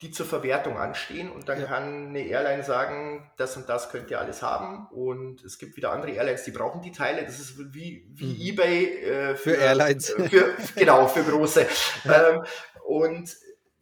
[0.01, 1.31] die zur Verwertung anstehen.
[1.31, 1.65] Und dann Ja.
[1.67, 4.87] kann eine Airline sagen, das und das könnt ihr alles haben.
[4.91, 7.23] Und es gibt wieder andere Airlines, die brauchen die Teile.
[7.25, 8.41] Das ist wie, wie Mhm.
[8.41, 10.11] eBay äh, Für Airlines.
[10.11, 11.65] Für, genau, für große.
[12.03, 12.29] Ja.
[12.29, 12.43] Ähm,
[12.85, 13.35] und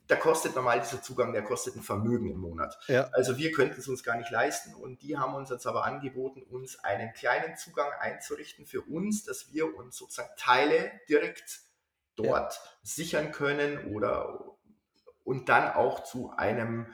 [0.07, 2.77] da kostet normal dieser Zugang, der kostet ein Vermögen im Monat.
[2.87, 3.09] Ja.
[3.13, 6.43] Also wir könnten es uns gar nicht leisten und die haben uns jetzt aber angeboten,
[6.43, 11.61] uns einen kleinen Zugang einzurichten für uns, dass wir uns sozusagen Teile direkt
[12.15, 14.55] dort sichern können oder
[15.23, 16.93] und dann auch zu einem,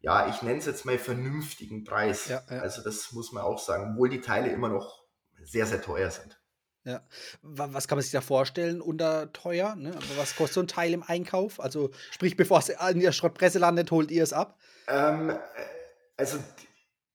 [0.00, 2.28] ja, ich nenne es jetzt mal vernünftigen Preis.
[2.28, 2.60] Ja, ja.
[2.60, 5.04] Also das muss man auch sagen, obwohl die Teile immer noch
[5.40, 6.40] sehr, sehr teuer sind.
[6.84, 9.74] Wa- Was kann man sich da vorstellen unter teuer?
[9.76, 9.90] Ne?
[9.90, 11.60] Aber Was kostet so ein Teil im Einkauf?
[11.60, 14.58] Also, sprich, bevor es in der Schrottpresse landet, holt ihr es ab?
[14.88, 15.36] Ähm, äh,
[16.16, 16.38] also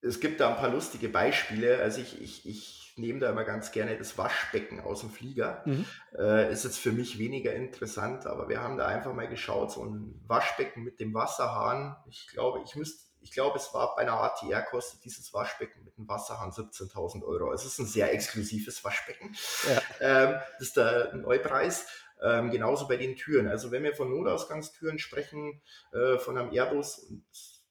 [0.01, 1.79] es gibt da ein paar lustige Beispiele.
[1.79, 5.62] Also ich, ich, ich nehme da immer ganz gerne das Waschbecken aus dem Flieger.
[5.65, 5.86] Mhm.
[6.17, 9.84] Äh, ist jetzt für mich weniger interessant, aber wir haben da einfach mal geschaut, so
[9.86, 11.95] ein Waschbecken mit dem Wasserhahn.
[12.10, 15.97] Ich glaube, ich müsste, ich glaube, es war bei einer ATR kostet dieses Waschbecken mit
[15.97, 17.51] dem Wasserhahn 17.000 Euro.
[17.53, 19.36] Es ist ein sehr exklusives Waschbecken.
[19.67, 19.82] Ja.
[19.99, 21.88] Ähm, das ist der Neupreis.
[22.21, 23.47] Ähm, genauso bei den Türen.
[23.47, 25.62] Also wenn wir von Notausgangstüren sprechen,
[25.93, 27.23] äh, von einem Airbus und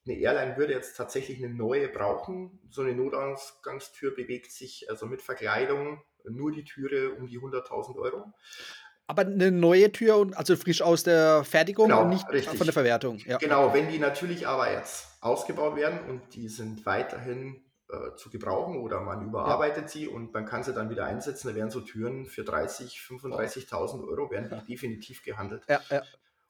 [0.07, 2.61] eine Airline würde jetzt tatsächlich eine neue brauchen.
[2.71, 8.33] So eine Notausgangstür bewegt sich also mit Verkleidung nur die Türe um die 100.000 Euro.
[9.09, 12.59] Aber eine neue Tür, und also frisch aus der Fertigung Genau, und nicht richtig.
[12.59, 13.19] von der Verwertung.
[13.27, 13.39] Ja.
[13.39, 18.77] Genau, wenn die natürlich aber jetzt ausgebaut werden und die sind weiterhin äh, zu gebrauchen
[18.77, 22.27] oder man überarbeitet sie und man kann sie dann wieder einsetzen, da werden so Türen
[22.27, 25.65] für 30, 35.000 Euro werden die definitiv gehandelt.
[25.69, 26.03] Ja, ja.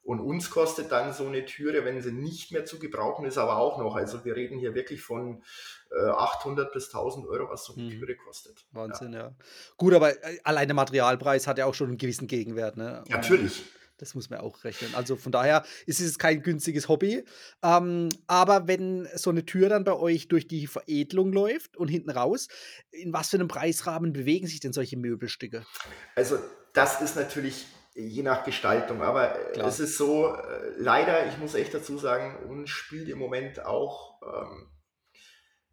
[0.09, 3.59] Und uns kostet dann so eine Türe, wenn sie nicht mehr zu gebrauchen ist, aber
[3.59, 3.95] auch noch.
[3.95, 5.43] Also wir reden hier wirklich von
[5.91, 7.91] äh, 800 bis 1000 Euro, was so eine Mhm.
[7.99, 8.65] Türe kostet.
[8.73, 9.35] Wahnsinn, ja.
[9.77, 12.79] Gut, aber äh, allein der Materialpreis hat ja auch schon einen gewissen Gegenwert.
[12.79, 13.05] Ne?
[13.07, 13.17] Ja.
[13.17, 13.65] Natürlich.
[13.99, 14.95] Das muss man auch rechnen.
[14.95, 17.23] Also von daher ist es kein günstiges Hobby.
[17.63, 22.09] Ähm, aber wenn so eine Tür dann bei euch durch die Veredelung läuft und hinten
[22.09, 22.49] raus,
[22.93, 25.67] in was für einem Preisrahmen bewegen sich denn solche Möbelstücke?
[26.15, 26.39] Also
[26.73, 27.67] das ist natürlich
[27.99, 29.69] je nach Gestaltung, aber Klar.
[29.69, 34.21] es ist so, äh, leider, ich muss echt dazu sagen, uns spielt im Moment auch
[34.23, 34.71] ähm,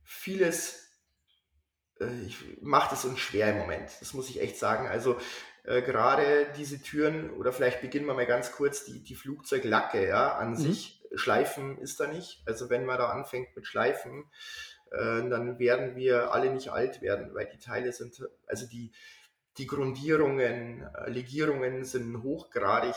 [0.04, 0.86] vieles
[2.00, 2.06] äh,
[2.62, 3.90] macht es uns schwer im Moment.
[4.02, 4.88] Das muss ich echt sagen.
[4.88, 5.18] Also
[5.64, 10.36] äh, gerade diese Türen, oder vielleicht beginnen wir mal ganz kurz, die, die Flugzeuglacke, ja,
[10.36, 10.56] an mhm.
[10.58, 12.44] sich, Schleifen ist da nicht.
[12.46, 14.26] Also wenn man da anfängt mit Schleifen,
[14.92, 18.92] äh, dann werden wir alle nicht alt werden, weil die Teile sind, also die,
[19.58, 22.96] die Grundierungen, äh, Legierungen sind hochgradig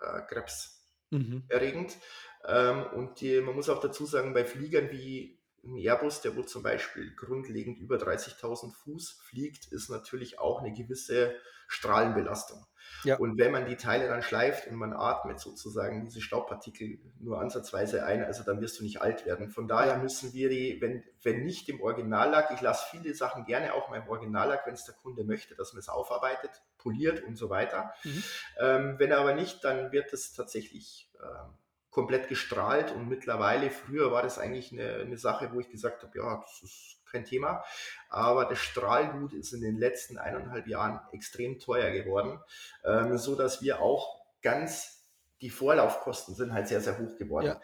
[0.00, 1.90] äh, krebserregend.
[1.90, 2.00] Mhm.
[2.44, 6.46] Ähm, und die, man muss auch dazu sagen, bei Fliegern wie ein Airbus, der wohl
[6.46, 11.36] zum Beispiel grundlegend über 30.000 Fuß fliegt, ist natürlich auch eine gewisse
[11.68, 12.66] Strahlenbelastung.
[13.04, 13.16] Ja.
[13.16, 18.04] Und wenn man die Teile dann schleift und man atmet sozusagen diese Staubpartikel nur ansatzweise
[18.04, 19.50] ein, also dann wirst du nicht alt werden.
[19.50, 23.74] Von daher müssen wir die, wenn, wenn nicht im Originallack, ich lasse viele Sachen gerne
[23.74, 27.36] auch mal im Originallack, wenn es der Kunde möchte, dass man es aufarbeitet, poliert und
[27.36, 27.92] so weiter.
[28.04, 28.24] Mhm.
[28.58, 31.54] Ähm, wenn aber nicht, dann wird es tatsächlich ähm,
[31.92, 36.18] komplett gestrahlt und mittlerweile, früher war das eigentlich eine, eine Sache, wo ich gesagt habe,
[36.18, 37.62] ja, das ist kein Thema,
[38.08, 42.40] aber das Strahlgut ist in den letzten eineinhalb Jahren extrem teuer geworden,
[42.84, 45.06] ähm, so dass wir auch ganz,
[45.42, 47.46] die Vorlaufkosten sind halt sehr, sehr hoch geworden.
[47.46, 47.60] Ja.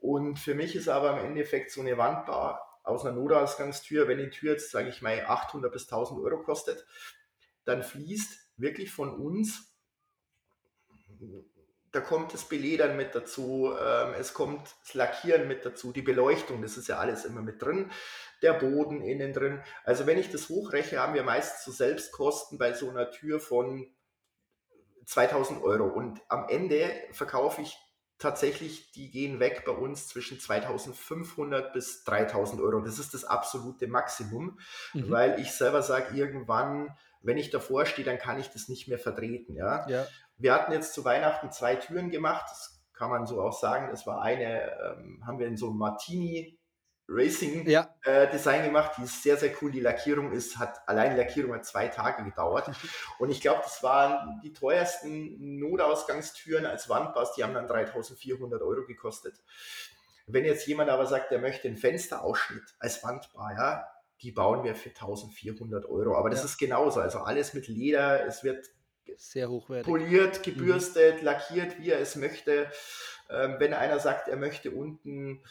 [0.00, 4.30] Und für mich ist aber im Endeffekt so eine Wandbar aus einer Notausgangstür, wenn die
[4.30, 6.86] Tür jetzt, sage ich mal, 800 bis 1000 Euro kostet,
[7.66, 9.74] dann fließt wirklich von uns
[11.92, 16.62] da kommt das Beledern mit dazu, ähm, es kommt das Lackieren mit dazu, die Beleuchtung,
[16.62, 17.90] das ist ja alles immer mit drin,
[18.42, 19.62] der Boden innen drin.
[19.84, 23.86] Also wenn ich das hochrechne, haben wir meistens so Selbstkosten bei so einer Tür von
[25.06, 27.78] 2000 Euro und am Ende verkaufe ich
[28.18, 32.80] tatsächlich, die gehen weg bei uns zwischen 2500 bis 3000 Euro.
[32.80, 34.58] Das ist das absolute Maximum,
[34.92, 35.10] mhm.
[35.10, 38.98] weil ich selber sage, irgendwann, wenn ich davor stehe, dann kann ich das nicht mehr
[38.98, 39.54] vertreten.
[39.54, 39.88] Ja?
[39.88, 40.06] ja.
[40.38, 43.88] Wir hatten jetzt zu Weihnachten zwei Türen gemacht, das kann man so auch sagen.
[43.90, 46.58] Das war eine, ähm, haben wir in so einem Martini
[47.08, 47.94] Racing ja.
[48.02, 48.92] äh, Design gemacht.
[48.98, 49.72] Die ist sehr, sehr cool.
[49.72, 52.70] Die Lackierung ist, hat, allein Lackierung hat zwei Tage gedauert.
[53.18, 57.34] Und ich glaube, das waren die teuersten Notausgangstüren als Wandpass.
[57.34, 59.42] Die haben dann 3400 Euro gekostet.
[60.26, 63.86] Wenn jetzt jemand aber sagt, der möchte einen Fensterausschnitt als Wandbar, ja,
[64.20, 66.16] die bauen wir für 1400 Euro.
[66.16, 66.44] Aber das ja.
[66.44, 67.00] ist genauso.
[67.00, 68.26] Also alles mit Leder.
[68.26, 68.68] Es wird
[69.16, 69.86] sehr hochwertig.
[69.86, 70.42] Poliert, mhm.
[70.42, 71.24] gebürstet, mhm.
[71.24, 72.70] lackiert, wie er es möchte.
[73.30, 75.42] Ähm, wenn einer sagt, er möchte unten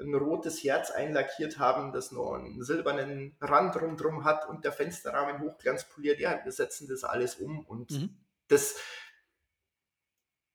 [0.00, 5.40] ein rotes Herz einlackiert haben, das noch einen silbernen Rand rundherum hat und der Fensterrahmen
[5.40, 8.16] hochglanzpoliert, ja, wir setzen das alles um und mhm.
[8.48, 8.76] das,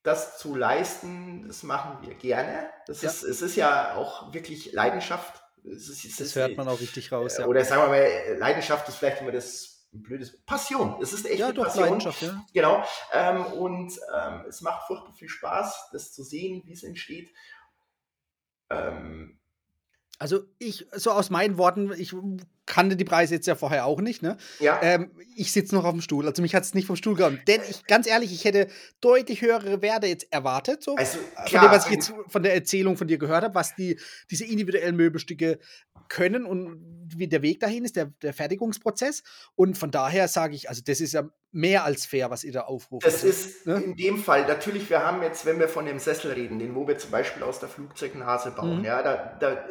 [0.02, 2.70] das zu leisten, das machen wir gerne.
[2.86, 3.10] Das ja.
[3.10, 5.42] ist, es ist ja auch wirklich Leidenschaft.
[5.64, 7.38] Es ist, das hört man auch richtig raus.
[7.38, 7.46] Ja.
[7.46, 10.96] Oder sagen wir mal, Leidenschaft ist vielleicht immer das ein blödes Passion.
[11.02, 11.84] Es ist echt ja, doch, Passion.
[11.84, 12.44] Leidenschaft, ja.
[12.54, 12.84] Genau.
[13.12, 17.30] Ähm, und ähm, es macht furchtbar viel Spaß, das zu sehen, wie es entsteht.
[18.70, 19.38] Ähm,
[20.22, 22.14] also ich, so aus meinen Worten, ich
[22.64, 24.36] kannte die Preise jetzt ja vorher auch nicht, ne?
[24.60, 24.78] Ja.
[24.80, 26.28] Ähm, ich sitze noch auf dem Stuhl.
[26.28, 27.40] Also mich hat es nicht vom Stuhl gehauen.
[27.48, 28.68] Denn ich, ganz ehrlich, ich hätte
[29.00, 32.54] deutlich höhere Werte jetzt erwartet, so also, klar, von dem, was ich jetzt von der
[32.54, 33.98] Erzählung von dir gehört habe, was die,
[34.30, 35.58] diese individuellen Möbelstücke
[36.08, 39.24] können und wie der Weg dahin ist, der, der Fertigungsprozess.
[39.56, 42.60] Und von daher sage ich, also das ist ja mehr als fair, was ihr da
[42.60, 43.04] aufruft.
[43.04, 43.82] Das also, ist ne?
[43.82, 46.86] in dem Fall, natürlich, wir haben jetzt, wenn wir von dem Sessel reden, den wo
[46.86, 48.84] wir zum Beispiel aus der Flugzeugnase bauen, mhm.
[48.84, 49.64] ja, da, da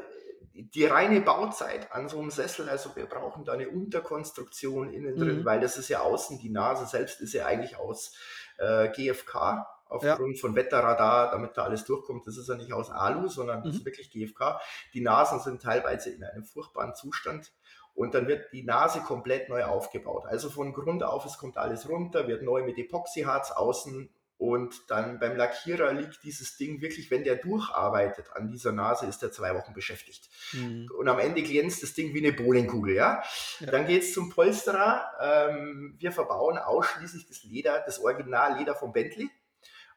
[0.54, 5.40] die reine Bauzeit an so einem Sessel, also wir brauchen da eine Unterkonstruktion innen drin,
[5.40, 5.46] mhm.
[5.46, 8.16] weil das ist ja außen, die Nase selbst ist ja eigentlich aus
[8.58, 10.42] äh, GFK aufgrund ja.
[10.42, 12.26] von Wetterradar, damit da alles durchkommt.
[12.26, 13.64] Das ist ja nicht aus Alu, sondern mhm.
[13.66, 14.60] das ist wirklich GFK.
[14.94, 17.52] Die Nasen sind teilweise in einem furchtbaren Zustand.
[17.94, 20.24] Und dann wird die Nase komplett neu aufgebaut.
[20.26, 24.10] Also von Grund auf, es kommt alles runter, wird neu mit Epoxyharz außen
[24.42, 29.22] und dann beim Lackierer liegt dieses Ding wirklich, wenn der durcharbeitet an dieser Nase, ist
[29.22, 30.32] er zwei Wochen beschäftigt.
[30.54, 30.90] Mhm.
[30.98, 33.22] Und am Ende glänzt das Ding wie eine Bowlingkugel, ja.
[33.60, 33.68] ja.
[33.68, 35.06] Dann geht es zum Polsterer.
[35.22, 39.30] Ähm, wir verbauen ausschließlich das Leder, das Originalleder vom Bentley.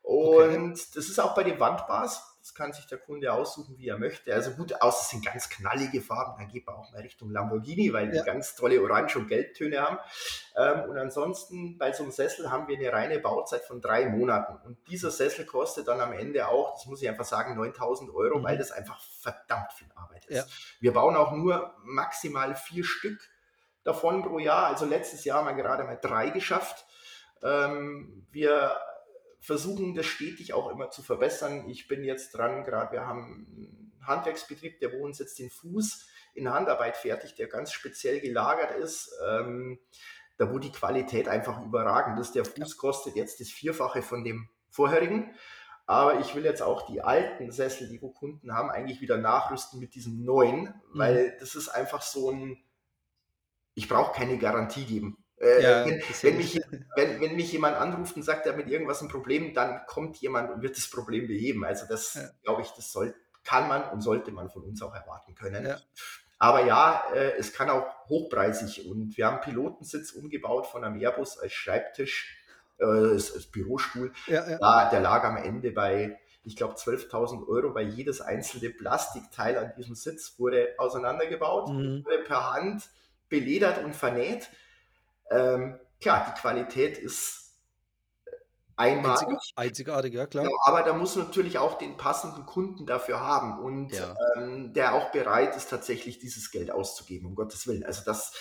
[0.03, 0.87] Und okay.
[0.95, 4.35] das ist auch bei den Wandbars das kann sich der Kunde aussuchen, wie er möchte.
[4.35, 7.91] Also gut, außer es sind ganz knallige Farben, dann geht man auch mal Richtung Lamborghini,
[7.95, 8.23] weil die ja.
[8.23, 9.99] ganz tolle Orange- und Gelbtöne haben.
[10.55, 14.59] Ähm, und ansonsten bei so einem Sessel haben wir eine reine Bauzeit von drei Monaten.
[14.67, 18.39] Und dieser Sessel kostet dann am Ende auch, das muss ich einfach sagen, 9000 Euro,
[18.39, 18.45] mhm.
[18.45, 20.37] weil das einfach verdammt viel Arbeit ist.
[20.37, 20.45] Ja.
[20.81, 23.27] Wir bauen auch nur maximal vier Stück
[23.85, 24.67] davon pro Jahr.
[24.67, 26.85] Also letztes Jahr haben wir gerade mal drei geschafft.
[27.43, 28.77] Ähm, wir
[29.45, 31.69] versuchen das stetig auch immer zu verbessern.
[31.69, 36.07] Ich bin jetzt dran, gerade wir haben einen Handwerksbetrieb, der wo uns jetzt den Fuß
[36.33, 39.13] in Handarbeit fertigt, der ganz speziell gelagert ist.
[39.29, 39.79] Ähm,
[40.39, 42.35] da wo die Qualität einfach überragend ist.
[42.35, 45.35] Der Fuß kostet jetzt das Vierfache von dem vorherigen.
[45.87, 49.79] Aber ich will jetzt auch die alten Sessel, die wo Kunden haben, eigentlich wieder nachrüsten
[49.79, 50.99] mit diesem neuen, mhm.
[50.99, 52.65] weil das ist einfach so ein,
[53.75, 55.24] ich brauche keine Garantie geben.
[55.45, 56.61] Äh, ja, wenn, wenn, mich,
[56.97, 60.17] wenn, wenn, mich, jemand anruft und sagt, er hat mit irgendwas ein Problem, dann kommt
[60.17, 61.65] jemand und wird das Problem beheben.
[61.65, 62.29] Also das, ja.
[62.43, 63.15] glaube ich, das soll,
[63.45, 65.67] kann man und sollte man von uns auch erwarten können.
[65.67, 65.79] Ja.
[66.39, 71.39] Aber ja, äh, es kann auch hochpreisig und wir haben Pilotensitz umgebaut von einem Airbus
[71.39, 72.37] als Schreibtisch,
[72.79, 74.13] äh, als, als Bürostuhl.
[74.61, 79.73] Da, der lag am Ende bei, ich glaube, 12.000 Euro, weil jedes einzelne Plastikteil an
[79.77, 82.05] diesem Sitz wurde auseinandergebaut, mhm.
[82.05, 82.89] wurde per Hand
[83.29, 84.51] beledert und vernäht.
[85.31, 87.45] Ähm, klar, die Qualität ist
[88.77, 89.29] einmalig.
[89.29, 90.45] Einzig, einzigartig, ja klar.
[90.45, 94.17] Ja, aber da muss man natürlich auch den passenden Kunden dafür haben und ja.
[94.37, 97.85] ähm, der auch bereit ist, tatsächlich dieses Geld auszugeben, um Gottes Willen.
[97.85, 98.33] Also das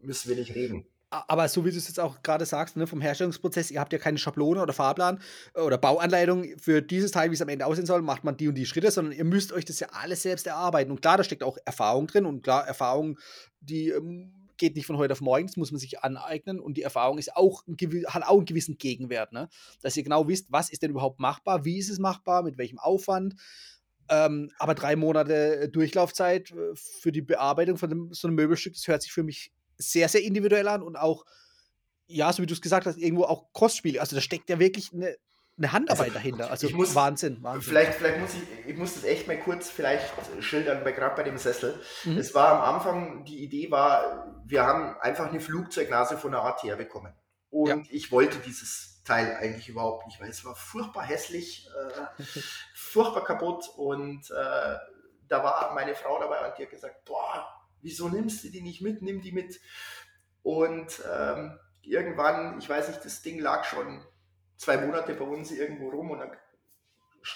[0.00, 0.86] müssen wir nicht reden.
[1.08, 3.98] Aber so wie du es jetzt auch gerade sagst, ne, vom Herstellungsprozess, ihr habt ja
[3.98, 5.20] keine Schablone oder Fahrplan
[5.54, 8.48] äh, oder Bauanleitung für dieses Teil, wie es am Ende aussehen soll, macht man die
[8.48, 10.90] und die Schritte, sondern ihr müsst euch das ja alles selbst erarbeiten.
[10.90, 13.18] Und klar, da steckt auch Erfahrung drin und klar, Erfahrung,
[13.60, 16.82] die ähm, geht nicht von heute auf morgen, das muss man sich aneignen und die
[16.82, 17.62] Erfahrung ist auch
[18.06, 19.48] hat auch einen gewissen Gegenwert, ne?
[19.82, 22.78] dass ihr genau wisst, was ist denn überhaupt machbar, wie ist es machbar, mit welchem
[22.78, 23.34] Aufwand.
[24.08, 28.86] Ähm, aber drei Monate Durchlaufzeit äh, für die Bearbeitung von dem, so einem Möbelstück, das
[28.86, 31.24] hört sich für mich sehr, sehr individuell an und auch,
[32.06, 34.00] ja, so wie du es gesagt hast, irgendwo auch Kostspiele.
[34.00, 35.16] Also da steckt ja wirklich eine
[35.58, 36.50] eine Handarbeit also, dahinter.
[36.50, 37.62] Also muss, Wahnsinn, Wahnsinn.
[37.62, 41.38] Vielleicht, vielleicht muss ich, ich muss das echt mal kurz vielleicht schildern, gerade bei dem
[41.38, 41.80] Sessel.
[42.04, 42.18] Mhm.
[42.18, 46.76] Es war am Anfang, die Idee war, wir haben einfach eine Flugzeugnase von der ATR
[46.76, 47.14] bekommen.
[47.48, 47.82] Und ja.
[47.90, 52.22] ich wollte dieses Teil eigentlich überhaupt nicht, weil es war furchtbar hässlich, äh,
[52.74, 53.64] furchtbar kaputt.
[53.76, 54.76] Und äh,
[55.28, 57.46] da war meine Frau dabei und die hat gesagt, boah,
[57.80, 59.00] wieso nimmst du die nicht mit?
[59.00, 59.58] Nimm die mit.
[60.42, 64.04] Und ähm, irgendwann, ich weiß nicht, das Ding lag schon
[64.56, 66.36] zwei Monate bei uns irgendwo rum und dann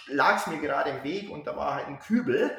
[0.06, 2.56] lag es mir gerade im Weg und da war halt ein Kübel.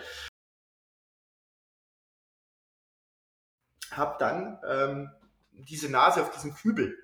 [3.91, 5.11] Hab dann ähm,
[5.51, 6.97] diese Nase auf diesen Kübel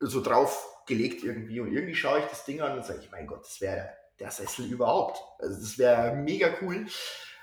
[0.00, 3.26] so drauf gelegt irgendwie und irgendwie schaue ich das Ding an und sage ich, mein
[3.26, 5.20] Gott, das wäre der Sessel überhaupt.
[5.38, 6.86] Also das wäre mega cool.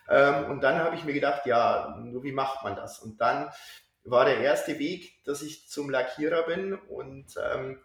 [0.07, 2.99] Ähm, und dann habe ich mir gedacht, ja, nur wie macht man das?
[2.99, 3.49] Und dann
[4.03, 7.81] war der erste Weg, dass ich zum Lackierer bin und ähm,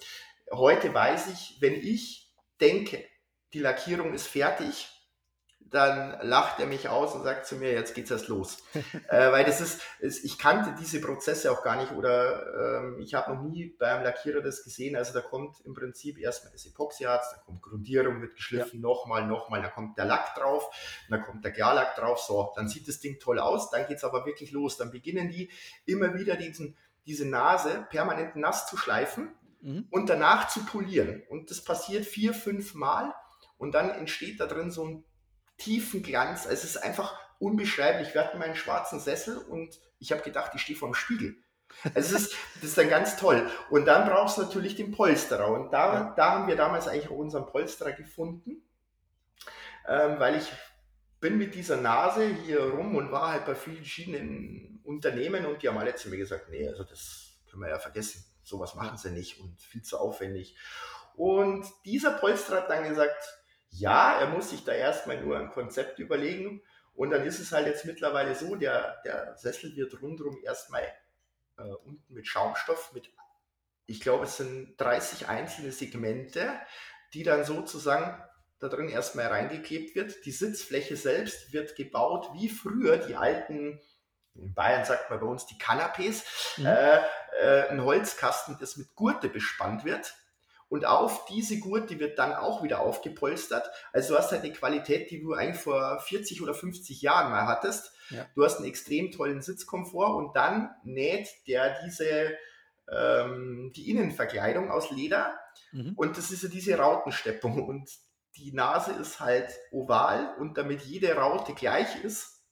[0.51, 3.05] heute weiß ich, wenn ich denke,
[3.53, 4.89] die Lackierung ist fertig,
[5.71, 8.59] dann lacht er mich aus und sagt zu mir, jetzt geht's erst los.
[9.09, 13.15] äh, weil das ist, ist, ich kannte diese Prozesse auch gar nicht oder ähm, ich
[13.15, 14.97] habe noch nie beim Lackierer das gesehen.
[14.97, 18.89] Also da kommt im Prinzip erstmal das Epoxyharz, dann kommt Grundierung, wird geschliffen, ja.
[18.89, 20.69] nochmal, nochmal, dann kommt der Lack drauf,
[21.09, 24.27] dann kommt der Klarlack drauf, so, dann sieht das Ding toll aus, dann geht's aber
[24.27, 24.77] wirklich los.
[24.77, 25.53] Dann beginnen die
[25.87, 26.77] immer wieder diesen,
[27.07, 29.87] diese Nase permanent nass zu schleifen mhm.
[29.91, 31.23] und danach zu polieren.
[31.29, 33.15] Und das passiert vier, fünf Mal
[33.59, 35.05] und dann entsteht da drin so ein
[35.59, 36.47] tiefen Glanz.
[36.47, 38.15] Es ist einfach unbeschreiblich.
[38.15, 41.37] Wir hatten meinen schwarzen Sessel und ich habe gedacht, ich stehe vor dem Spiegel.
[41.95, 43.49] Also es ist, das ist dann ganz toll.
[43.71, 45.49] Und dann brauchst du natürlich den Polsterer.
[45.49, 46.15] Und da, ja.
[46.17, 48.63] da haben wir damals eigentlich auch unseren Polsterer gefunden,
[49.87, 50.51] ähm, weil ich
[51.21, 55.69] bin mit dieser Nase hier rum und war halt bei vielen verschiedenen Unternehmen und die
[55.69, 59.11] haben alle zu mir gesagt, nee, also das können wir ja vergessen sowas machen sie
[59.11, 60.57] nicht und viel zu aufwendig.
[61.15, 63.39] Und dieser Polster hat dann gesagt,
[63.71, 66.63] ja, er muss sich da erstmal nur ein Konzept überlegen.
[66.95, 70.83] Und dann ist es halt jetzt mittlerweile so, der, der Sessel wird rundherum erstmal
[71.57, 73.11] äh, unten mit Schaumstoff, mit,
[73.87, 76.53] ich glaube, es sind 30 einzelne Segmente,
[77.15, 78.23] die dann sozusagen
[78.59, 80.25] da drin erstmal reingeklebt wird.
[80.27, 83.81] Die Sitzfläche selbst wird gebaut wie früher die alten
[84.35, 86.23] in Bayern sagt man bei uns die Canapés,
[86.57, 86.67] mhm.
[86.67, 87.01] äh,
[87.41, 90.15] äh, ein Holzkasten, das mit Gurte bespannt wird.
[90.69, 93.69] Und auf diese Gurte wird dann auch wieder aufgepolstert.
[93.93, 97.47] Also du hast halt eine Qualität, die du eigentlich vor 40 oder 50 Jahren mal
[97.47, 97.93] hattest.
[98.11, 98.27] Ja.
[98.37, 102.37] Du hast einen extrem tollen Sitzkomfort und dann näht der diese
[102.91, 105.39] ähm, die Innenverkleidung aus Leder.
[105.73, 105.95] Mhm.
[105.97, 107.65] Und das ist ja diese Rautensteppung.
[107.67, 107.91] Und
[108.37, 112.45] die Nase ist halt oval und damit jede Raute gleich ist,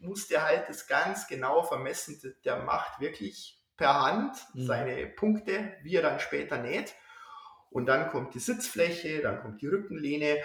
[0.00, 2.20] muss der halt das ganz genau vermessen.
[2.44, 4.66] Der macht wirklich per Hand mhm.
[4.66, 6.94] seine Punkte, wie er dann später näht.
[7.70, 10.42] Und dann kommt die Sitzfläche, dann kommt die Rückenlehne.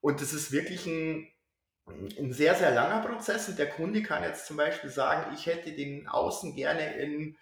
[0.00, 1.28] Und das ist wirklich ein,
[1.86, 3.48] ein sehr, sehr langer Prozess.
[3.48, 7.36] Und der Kunde kann jetzt zum Beispiel sagen, ich hätte den Außen gerne in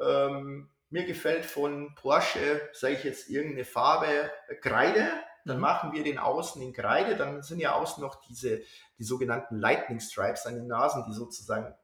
[0.00, 5.08] ähm, mir gefällt von Porsche, sage ich jetzt irgendeine Farbe, äh, Kreide,
[5.44, 5.62] dann mhm.
[5.62, 8.60] machen wir den Außen in Kreide, dann sind ja außen noch diese,
[8.98, 11.74] die sogenannten Lightning Stripes an den Nasen, die sozusagen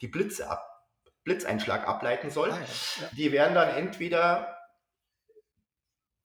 [0.00, 0.69] die Blitze ab,
[1.24, 2.50] Blitzeinschlag ableiten soll.
[2.50, 3.02] Ah, ja.
[3.02, 3.08] Ja.
[3.12, 4.56] Die werden dann entweder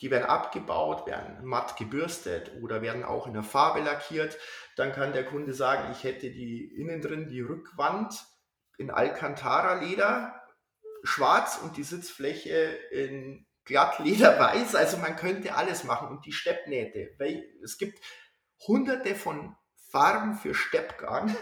[0.02, 4.38] die werden abgebaut, werden matt gebürstet oder werden auch in der Farbe lackiert.
[4.76, 8.26] Dann kann der Kunde sagen, ich hätte die innen drin die Rückwand
[8.78, 10.41] in Alcantara-Leder
[11.04, 14.76] schwarz und die Sitzfläche in Glattleder weiß.
[14.76, 17.16] Also man könnte alles machen und die Steppnähte.
[17.18, 18.00] Weil es gibt
[18.68, 19.56] hunderte von
[19.89, 21.36] Farben für Steppgarn.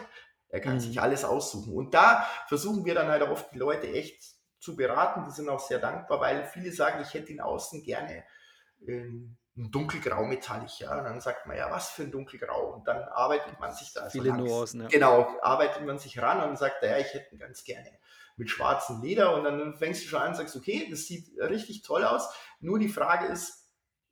[0.54, 0.82] Er kann mhm.
[0.82, 1.74] sich alles aussuchen.
[1.74, 4.24] Und da versuchen wir dann halt auch oft die Leute echt
[4.60, 5.26] zu beraten.
[5.26, 8.24] Die sind auch sehr dankbar, weil viele sagen, ich hätte ihn außen gerne
[8.86, 10.96] in dunkelgrau metallisch, ja.
[10.96, 12.76] Und dann sagt man, ja, was für ein dunkelgrau?
[12.76, 14.02] Und dann arbeitet man sich da.
[14.02, 14.88] Also Viele langs, Nuancen, ja.
[14.90, 17.90] Genau, arbeitet man sich ran und sagt, ja, ich hätte ihn ganz gerne
[18.36, 19.36] mit schwarzem Leder.
[19.36, 22.32] Und dann fängst du schon an und sagst, okay, das sieht richtig toll aus.
[22.60, 23.72] Nur die Frage ist,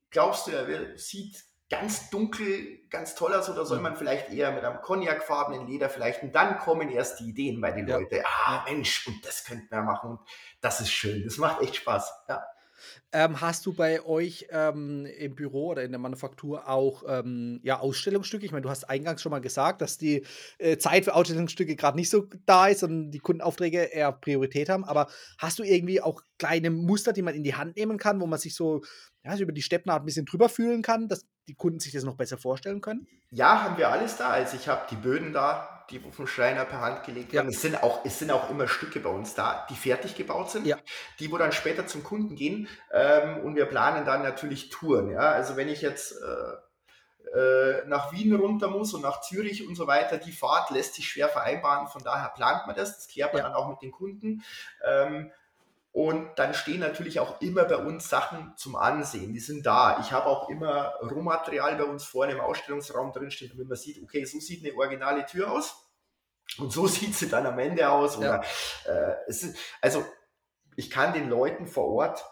[0.09, 4.63] glaubst du, er sieht ganz dunkel, ganz toll aus oder soll man vielleicht eher mit
[4.63, 7.97] einem cognacfarbenen Leder vielleicht und dann kommen erst die Ideen bei den ja.
[7.97, 8.19] Leuten.
[8.25, 10.19] Ah, Mensch, und das könnten wir machen und
[10.59, 12.11] das ist schön, das macht echt Spaß.
[12.27, 12.43] Ja.
[13.13, 17.79] Ähm, hast du bei euch ähm, im Büro oder in der Manufaktur auch ähm, ja,
[17.79, 18.45] Ausstellungsstücke?
[18.45, 20.25] Ich meine, du hast eingangs schon mal gesagt, dass die
[20.57, 24.83] äh, Zeit für Ausstellungsstücke gerade nicht so da ist und die Kundenaufträge eher Priorität haben.
[24.83, 25.07] Aber
[25.37, 28.39] hast du irgendwie auch kleine Muster, die man in die Hand nehmen kann, wo man
[28.39, 28.81] sich so
[29.23, 32.15] ja, über die Steppnaht ein bisschen drüber fühlen kann, dass die Kunden sich das noch
[32.15, 33.07] besser vorstellen können?
[33.31, 34.29] Ja, haben wir alles da.
[34.29, 37.49] Also ich habe die Böden da, die vom Schreiner per Hand gelegt werden.
[37.49, 37.55] Ja.
[37.55, 40.65] Es, sind auch, es sind auch immer Stücke bei uns da, die fertig gebaut sind,
[40.65, 40.77] ja.
[41.19, 42.67] die wo dann später zum Kunden gehen.
[42.91, 45.09] Ähm, und wir planen dann natürlich Touren.
[45.09, 45.31] Ja?
[45.31, 49.87] Also wenn ich jetzt äh, äh, nach Wien runter muss und nach Zürich und so
[49.87, 51.87] weiter, die Fahrt lässt sich schwer vereinbaren.
[51.87, 52.95] Von daher plant man das.
[52.97, 53.47] Das klärt man ja.
[53.47, 54.43] dann auch mit den Kunden.
[54.85, 55.31] Ähm,
[55.93, 59.33] und dann stehen natürlich auch immer bei uns Sachen zum Ansehen.
[59.33, 59.99] Die sind da.
[59.99, 64.23] Ich habe auch immer Rohmaterial bei uns vorne im Ausstellungsraum drinstehen, damit man sieht, okay,
[64.23, 65.91] so sieht eine originale Tür aus.
[66.57, 68.17] Und so sieht sie dann am Ende aus.
[68.17, 68.41] Oder,
[68.85, 68.91] ja.
[68.91, 70.05] äh, ist, also
[70.77, 72.23] ich kann den Leuten vor Ort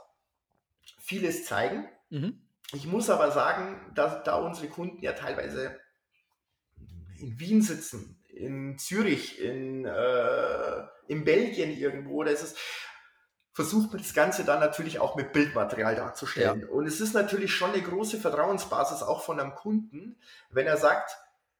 [0.97, 1.89] vieles zeigen.
[2.09, 2.41] Mhm.
[2.71, 5.77] Ich muss aber sagen, dass da unsere Kunden ja teilweise
[7.17, 12.57] in Wien sitzen, in Zürich, in, äh, in Belgien irgendwo, das ist,
[13.51, 16.61] versucht man das Ganze dann natürlich auch mit Bildmaterial darzustellen.
[16.61, 16.67] Ja.
[16.67, 20.17] Und es ist natürlich schon eine große Vertrauensbasis auch von einem Kunden,
[20.49, 21.17] wenn er sagt,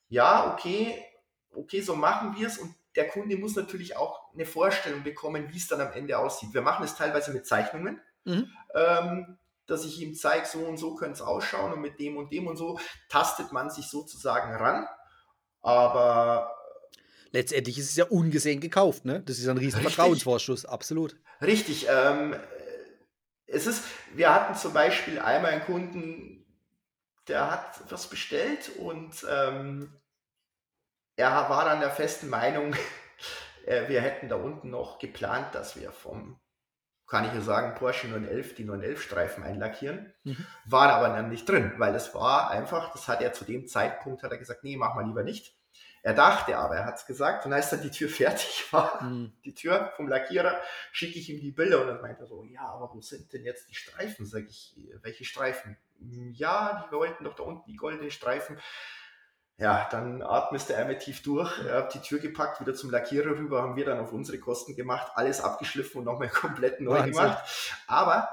[0.07, 1.03] ja, okay,
[1.51, 5.57] okay, so machen wir es und der Kunde muss natürlich auch eine Vorstellung bekommen, wie
[5.57, 6.53] es dann am Ende aussieht.
[6.53, 8.51] Wir machen es teilweise mit Zeichnungen, mhm.
[8.73, 9.37] ähm,
[9.67, 12.47] dass ich ihm zeige, so und so könnte es ausschauen und mit dem und dem
[12.47, 14.87] und so tastet man sich sozusagen ran.
[15.61, 16.55] Aber
[17.31, 19.21] letztendlich ist es ja ungesehen gekauft, ne?
[19.21, 21.15] Das ist ein riesen Vertrauensvorschuss, absolut.
[21.41, 21.87] Richtig.
[21.89, 22.35] Ähm,
[23.47, 23.83] es ist,
[24.13, 26.45] wir hatten zum Beispiel einmal einen Kunden,
[27.27, 29.93] der hat was bestellt und ähm,
[31.15, 32.75] er war dann der festen Meinung,
[33.65, 36.39] äh, wir hätten da unten noch geplant, dass wir vom,
[37.07, 40.13] kann ich ja sagen, Porsche 911 die 911 Streifen einlackieren.
[40.23, 40.45] Mhm.
[40.65, 44.23] Waren aber dann nicht drin, weil das war einfach, das hat er zu dem Zeitpunkt,
[44.23, 45.58] hat er gesagt, nee, mach mal lieber nicht.
[46.01, 47.45] Er dachte aber, er hat es gesagt.
[47.45, 49.33] Und als dann die Tür fertig war, mhm.
[49.43, 50.59] die Tür vom Lackierer,
[50.91, 53.43] schicke ich ihm die Bilder und dann meint er so, ja, aber wo sind denn
[53.43, 54.25] jetzt die Streifen?
[54.25, 55.77] Sag ich, welche Streifen?
[56.33, 58.57] Ja, die wollten doch da unten die goldenen Streifen.
[59.57, 63.37] Ja, dann atmete er einmal tief durch, er hat die Tür gepackt, wieder zum Lackierer
[63.37, 67.11] rüber, haben wir dann auf unsere Kosten gemacht, alles abgeschliffen und nochmal komplett neu Wahnsinn.
[67.11, 67.83] gemacht.
[67.85, 68.29] Aber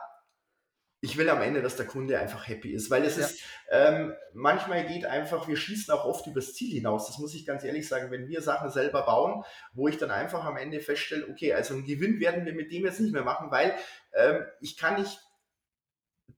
[1.07, 3.25] ich will am Ende, dass der Kunde einfach happy ist, weil es ja.
[3.25, 3.41] ist,
[3.71, 7.63] ähm, manchmal geht einfach, wir schießen auch oft übers Ziel hinaus, das muss ich ganz
[7.63, 11.55] ehrlich sagen, wenn wir Sachen selber bauen, wo ich dann einfach am Ende feststelle, okay,
[11.55, 13.75] also einen Gewinn werden wir mit dem jetzt nicht mehr machen, weil
[14.15, 15.21] ähm, ich kann nicht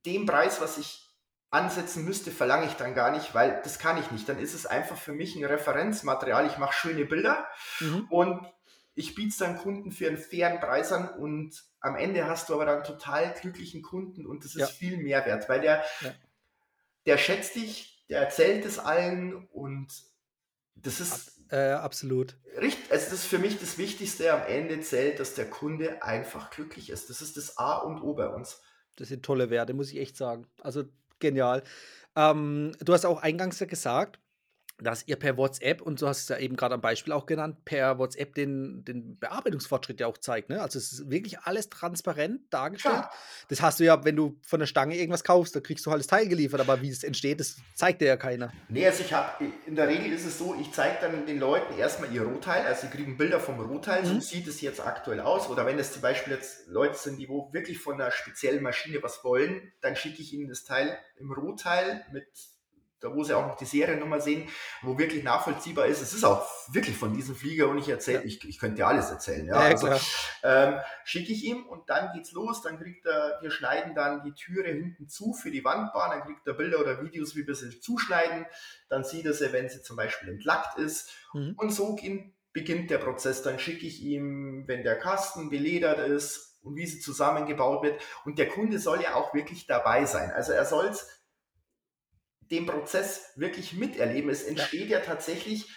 [0.04, 1.08] den Preis, was ich
[1.50, 4.28] ansetzen müsste, verlange ich dann gar nicht, weil das kann ich nicht.
[4.28, 6.46] Dann ist es einfach für mich ein Referenzmaterial.
[6.46, 7.48] Ich mache schöne Bilder
[7.80, 8.06] mhm.
[8.10, 8.46] und
[8.98, 12.54] ich biete es dann Kunden für einen fairen Preis an und am Ende hast du
[12.54, 14.66] aber dann total glücklichen Kunden und das ist ja.
[14.66, 16.12] viel mehr wert, weil der, ja.
[17.06, 19.88] der schätzt dich, der erzählt es allen und
[20.74, 22.36] das ist äh, absolut.
[22.60, 26.50] Richtig, also das ist für mich das Wichtigste am Ende zählt, dass der Kunde einfach
[26.50, 27.08] glücklich ist.
[27.08, 28.60] Das ist das A und O bei uns.
[28.96, 30.48] Das sind tolle Werte, muss ich echt sagen.
[30.60, 30.84] Also
[31.20, 31.62] genial.
[32.16, 34.18] Ähm, du hast auch eingangs ja gesagt,
[34.80, 37.64] dass ihr per WhatsApp, und du hast es ja eben gerade am Beispiel auch genannt,
[37.64, 40.50] per WhatsApp den, den Bearbeitungsfortschritt ja auch zeigt.
[40.50, 40.60] Ne?
[40.62, 42.94] Also es ist wirklich alles transparent dargestellt.
[42.94, 43.12] Klar.
[43.48, 46.00] Das hast du ja, wenn du von der Stange irgendwas kaufst, da kriegst du halt
[46.00, 48.52] das Teil geliefert, aber wie es entsteht, das zeigt dir ja keiner.
[48.68, 51.76] Nee, also ich habe, in der Regel ist es so, ich zeige dann den Leuten
[51.76, 54.20] erstmal ihr Rohteil, also sie kriegen Bilder vom Rohteil, so Mhm.
[54.20, 55.48] sieht es jetzt aktuell aus.
[55.48, 59.02] Oder wenn es zum Beispiel jetzt Leute sind, die wo wirklich von einer speziellen Maschine
[59.02, 62.26] was wollen, dann schicke ich ihnen das Teil im Rohteil mit,
[63.00, 64.48] da wo sie auch noch die Seriennummer sehen,
[64.82, 66.02] wo wirklich nachvollziehbar ist.
[66.02, 68.24] Es ist auch wirklich von diesem Flieger und ich erzähle, Ja.
[68.24, 69.46] ich, ich könnte dir alles erzählen.
[69.46, 69.88] Ja, Ja, also,
[70.42, 72.62] ähm, schicke ich ihm und dann geht's los.
[72.62, 76.10] Dann kriegt er, wir schneiden dann die Türe hinten zu für die Wandbahn.
[76.10, 78.46] Dann kriegt er Bilder oder Videos, wie wir sie zuschneiden.
[78.88, 81.10] Dann sieht er sie, wenn sie zum Beispiel entlackt ist.
[81.32, 81.54] Mhm.
[81.56, 81.96] Und so
[82.52, 83.42] beginnt der Prozess.
[83.42, 88.00] Dann schicke ich ihm, wenn der Kasten beledert ist und wie sie zusammengebaut wird.
[88.24, 90.30] Und der Kunde soll ja auch wirklich dabei sein.
[90.32, 90.90] Also er soll
[92.50, 94.30] den Prozess wirklich miterleben.
[94.30, 95.68] Es entsteht ja tatsächlich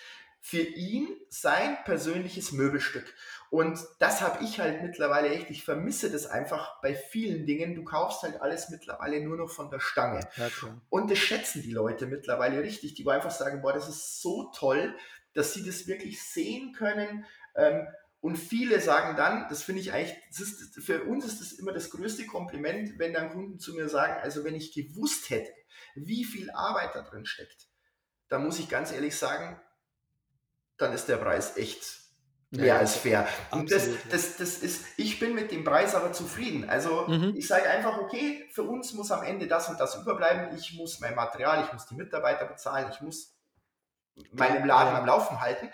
[0.43, 3.13] für ihn sein persönliches Möbelstück.
[3.51, 5.49] Und das habe ich halt mittlerweile echt.
[5.49, 7.75] Ich vermisse das einfach bei vielen Dingen.
[7.75, 10.21] Du kaufst halt alles mittlerweile nur noch von der Stange.
[10.37, 10.49] Ja.
[10.89, 14.95] Und das schätzen die Leute mittlerweile richtig, die einfach sagen, boah, das ist so toll,
[15.33, 17.25] dass sie das wirklich sehen können.
[17.55, 17.87] Ähm,
[18.19, 21.89] und viele sagen dann, das finde ich eigentlich, ist, für uns ist das immer das
[21.89, 25.51] größte Kompliment, wenn dann Kunden zu mir sagen, also wenn ich gewusst hätte,
[25.95, 27.67] wie viel Arbeit da drin steckt,
[28.29, 29.61] dann muss ich ganz ehrlich sagen,
[30.77, 31.99] dann ist der Preis echt
[32.49, 33.27] mehr Ja, als fair.
[33.51, 36.69] Und das, das, das ist, ich bin mit dem Preis aber zufrieden.
[36.69, 37.33] Also Mhm.
[37.35, 40.55] ich sage einfach, okay, für uns muss am Ende das und das überbleiben.
[40.57, 43.37] Ich muss mein Material, ich muss die Mitarbeiter bezahlen, ich muss
[44.31, 44.99] meinen Laden Ja.
[44.99, 45.69] am Laufen halten.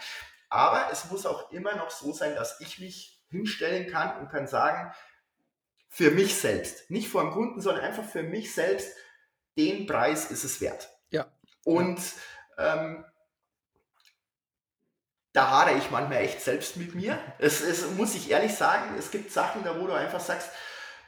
[0.50, 4.48] Aber es muss auch immer noch so sein, dass ich mich hinstellen kann und kann
[4.48, 4.94] sagen,
[5.90, 8.96] für mich selbst, nicht vor dem Kunden, sondern einfach für mich selbst,
[9.58, 10.90] den Preis ist es wert.
[11.10, 11.26] Ja.
[11.64, 12.00] Und
[12.58, 13.04] ähm,
[15.34, 17.20] da hadere ich manchmal echt selbst mit mir.
[17.38, 20.50] Es, es muss ich ehrlich sagen, es gibt Sachen, da wo du einfach sagst,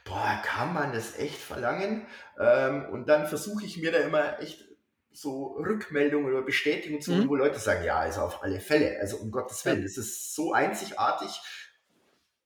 [0.04, 2.06] boah, kann man das echt verlangen?
[2.38, 4.64] Ähm, und dann versuche ich mir da immer echt
[5.12, 7.28] so Rückmeldungen oder Bestätigungen zu holen, Mhm.
[7.28, 10.52] wo Leute sagen, ja, also auf alle Fälle, also um Gottes Willen, es ist so
[10.52, 11.40] einzigartig,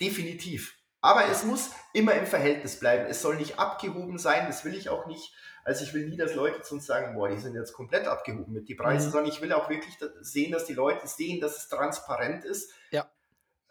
[0.01, 0.75] definitiv.
[1.03, 3.05] Aber es muss immer im Verhältnis bleiben.
[3.07, 5.35] Es soll nicht abgehoben sein, das will ich auch nicht.
[5.65, 8.53] Also ich will nie, dass Leute zu uns sagen, boah, die sind jetzt komplett abgehoben
[8.53, 9.13] mit den Preisen, Mhm.
[9.13, 12.71] sondern ich will auch wirklich sehen, dass die Leute sehen, dass es transparent ist.
[12.91, 13.11] Ja.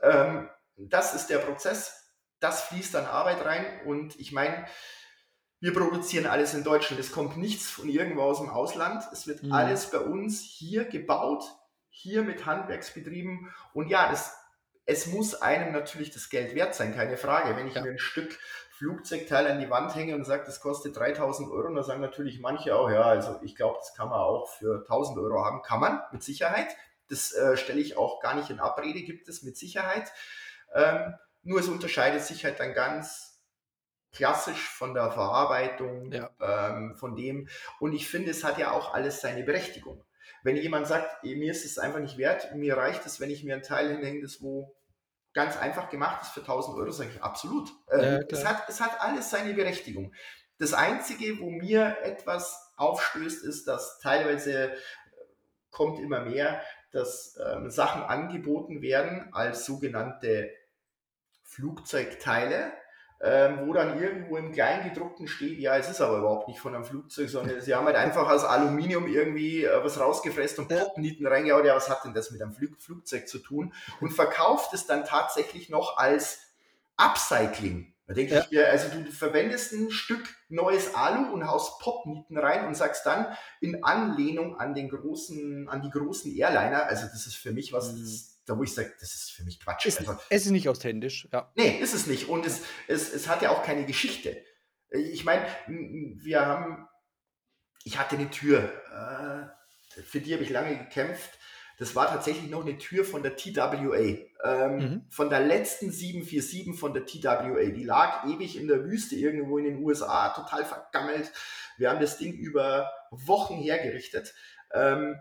[0.02, 4.66] Ähm, das ist der Prozess, das fließt an Arbeit rein und ich meine,
[5.60, 7.00] wir produzieren alles in Deutschland.
[7.00, 9.02] Es kommt nichts von irgendwo aus dem Ausland.
[9.14, 9.54] Es wird Mhm.
[9.54, 11.44] alles bei uns hier gebaut,
[11.90, 13.54] hier mit Handwerksbetrieben.
[13.74, 14.36] Und ja, das,
[14.86, 17.56] es muss einem natürlich das Geld wert sein, keine Frage.
[17.56, 18.38] Wenn ich mir ein Stück
[18.72, 22.76] Flugzeugteil an die Wand hänge und sage, das kostet 3000 Euro, dann sagen natürlich manche
[22.76, 25.62] auch, ja, also ich glaube, das kann man auch für 1000 Euro haben.
[25.62, 26.76] Kann man, mit Sicherheit.
[27.10, 30.12] Das äh, stelle ich auch gar nicht in Abrede, gibt es mit Sicherheit.
[30.74, 31.14] Ähm,
[31.44, 33.42] nur es unterscheidet sich halt dann ganz
[34.12, 36.30] klassisch von der Verarbeitung, Ja.
[36.42, 37.48] ähm, von dem.
[37.80, 40.04] Und ich finde, es hat ja auch alles seine Berechtigung.
[40.44, 43.56] Wenn jemand sagt, mir ist es einfach nicht wert, mir reicht es, wenn ich mir
[43.56, 44.76] ein Teil hinhänge, das wo
[45.34, 47.70] ganz einfach gemacht ist für 1000 Euro, sage ich absolut.
[47.98, 48.42] Ja, Ähm, klar.
[48.42, 50.14] es, hat, es hat alles seine Berechtigung.
[50.60, 54.78] Das Einzige, wo mir etwas aufstößt, ist, dass teilweise äh,
[55.72, 60.52] kommt immer mehr, dass ähm, Sachen angeboten werden als sogenannte
[61.44, 62.72] Flugzeugteile,
[63.24, 66.84] ähm, wo dann irgendwo im Kleingedruckten steht, ja, es ist aber überhaupt nicht von einem
[66.84, 70.68] Flugzeug, sondern sie haben halt einfach aus Aluminium irgendwie äh, was rausgefräst und.
[70.68, 73.74] Popnieten reingehauen, ja, was hat denn das mit einem Flug Flugzeug zu tun?
[74.02, 76.40] Und verkauft es dann tatsächlich noch als
[76.98, 77.94] Upcycling.
[78.06, 78.42] Da denke Ja.
[78.42, 83.06] ich mir, also du verwendest ein Stück neues Alu und haust Popnieten rein und sagst
[83.06, 83.28] dann
[83.62, 87.94] in Anlehnung an den großen, an die großen Airliner, also das ist für mich was,
[87.94, 88.02] Mhm.
[88.02, 89.86] das, da wo ich sage, das ist für mich Quatsch.
[89.86, 91.52] Ist, Also, es ist nicht authentisch, ja.
[91.56, 92.28] Nee, ist es nicht.
[92.30, 94.44] Und es, es, es hat ja auch keine Geschichte.
[94.90, 96.88] Ich meine, wir haben,
[97.84, 98.72] ich hatte eine Tür,
[99.98, 101.40] äh, für die habe ich lange gekämpft.
[101.80, 104.28] Das war tatsächlich noch eine Tür von der TWA, ähm,
[104.78, 105.06] Mhm.
[105.10, 107.64] von der letzten 747 von der TWA.
[107.72, 111.32] Die lag ewig in der Wüste irgendwo in den USA, total vergammelt.
[111.78, 114.34] Wir haben das Ding über Wochen hergerichtet.
[114.72, 115.16] Ähm,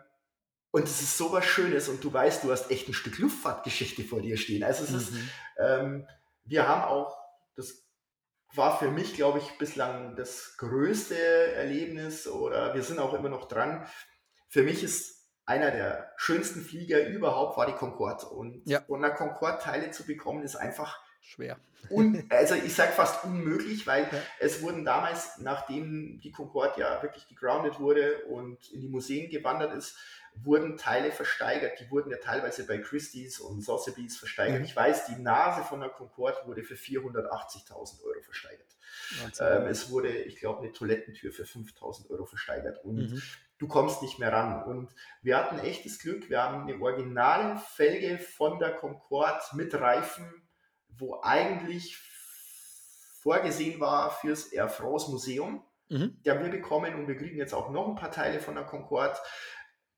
[0.72, 4.02] und es ist so was Schönes und du weißt, du hast echt ein Stück Luftfahrtgeschichte
[4.02, 4.64] vor dir stehen.
[4.64, 5.28] Also es ist, Mhm.
[5.58, 6.08] ähm,
[6.44, 7.16] wir haben auch,
[7.54, 7.84] das
[8.54, 13.46] war für mich, glaube ich, bislang das größte Erlebnis oder wir sind auch immer noch
[13.48, 13.86] dran.
[14.48, 18.26] Für mich ist einer der schönsten Flieger überhaupt war die Concorde.
[18.26, 18.80] Und Ja.
[18.82, 21.58] von der Concorde Teile zu bekommen, ist einfach schwer.
[21.90, 24.18] Un, also ich sage fast unmöglich, weil ja.
[24.38, 29.74] es wurden damals, nachdem die Concorde ja wirklich gegroundet wurde und in die Museen gewandert
[29.74, 29.96] ist,
[30.34, 31.78] wurden Teile versteigert.
[31.80, 34.60] Die wurden ja teilweise bei Christie's und Sotheby's versteigert.
[34.60, 34.64] Mhm.
[34.64, 38.66] Ich weiß, die Nase von der Concorde wurde für 480.000 Euro versteigert.
[39.40, 42.84] Ähm, es wurde, ich glaube, eine Toilettentür für 5.000 Euro versteigert.
[42.84, 43.22] Und mhm.
[43.58, 44.62] du kommst nicht mehr ran.
[44.64, 44.90] Und
[45.22, 46.30] wir hatten echtes Glück.
[46.30, 50.42] Wir haben eine originale Felge von der Concorde mit Reifen
[50.98, 51.98] wo eigentlich
[53.20, 55.64] vorgesehen war fürs Air France Museum.
[55.88, 56.20] Mhm.
[56.24, 58.64] Die haben wir bekommen und wir kriegen jetzt auch noch ein paar Teile von der
[58.64, 59.16] Concorde.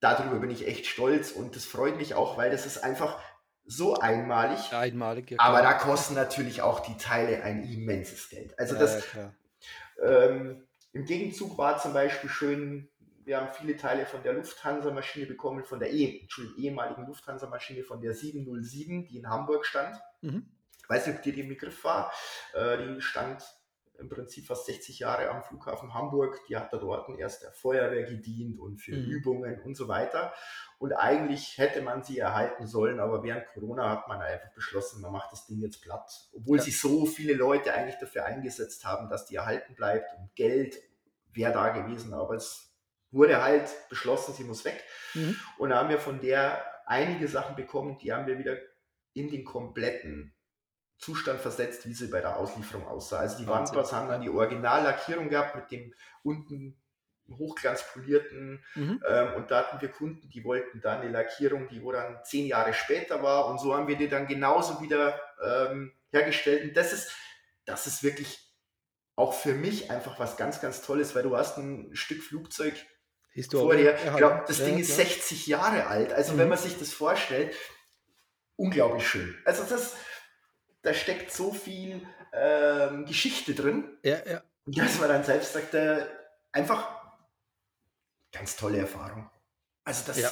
[0.04, 3.18] Darüber bin ich echt stolz und das freut mich auch, weil das ist einfach
[3.64, 4.70] so einmalig.
[4.74, 8.58] Einmalig, ja, Aber da kosten natürlich auch die Teile ein immenses Geld.
[8.58, 9.32] Also das ja,
[10.02, 12.90] ähm, im Gegenzug war zum Beispiel schön,
[13.24, 16.28] wir haben viele Teile von der Lufthansa-Maschine bekommen, von der eh,
[16.58, 19.96] ehemaligen Lufthansa-Maschine, von der 707, die in Hamburg stand.
[20.20, 20.50] Mhm
[20.88, 22.12] weiß nicht, ob dir die im Begriff war.
[22.52, 23.42] Äh, die stand
[23.98, 26.40] im Prinzip fast 60 Jahre am Flughafen Hamburg.
[26.48, 29.10] Die hat da dort erst der Feuerwehr gedient und für mhm.
[29.10, 30.32] Übungen und so weiter.
[30.78, 35.12] Und eigentlich hätte man sie erhalten sollen, aber während Corona hat man einfach beschlossen, man
[35.12, 36.10] macht das Ding jetzt platt.
[36.34, 36.64] Obwohl ja.
[36.64, 40.76] sich so viele Leute eigentlich dafür eingesetzt haben, dass die erhalten bleibt und Geld
[41.32, 42.74] wäre da gewesen, aber es
[43.10, 44.82] wurde halt beschlossen, sie muss weg.
[45.14, 45.36] Mhm.
[45.58, 48.56] Und da haben wir von der einige Sachen bekommen, die haben wir wieder
[49.14, 50.33] in den kompletten
[50.98, 53.18] Zustand versetzt, wie sie bei der Auslieferung aussah.
[53.18, 56.80] Also die Wandboards haben dann die Originallackierung gehabt mit dem unten
[57.30, 59.02] hochglanzpolierten mhm.
[59.08, 62.46] ähm, und da hatten wir Kunden, die wollten dann eine Lackierung, die wo dann zehn
[62.46, 66.92] Jahre später war und so haben wir die dann genauso wieder ähm, hergestellt und das
[66.92, 67.12] ist,
[67.64, 68.52] das ist wirklich
[69.16, 72.74] auch für mich einfach was ganz, ganz Tolles, weil du hast ein Stück Flugzeug
[73.30, 73.64] Historie.
[73.64, 75.06] vor dir, ich glaube, das ja, Ding ist klar.
[75.06, 76.38] 60 Jahre alt, also mhm.
[76.38, 77.54] wenn man sich das vorstellt,
[78.56, 79.34] unglaublich schön.
[79.44, 79.96] Also das
[80.84, 84.42] da steckt so viel ähm, Geschichte drin, ja, ja.
[84.66, 86.06] dass man dann selbst sagt, äh,
[86.52, 86.88] einfach
[88.32, 89.30] ganz tolle Erfahrung.
[89.84, 90.28] Also das ja.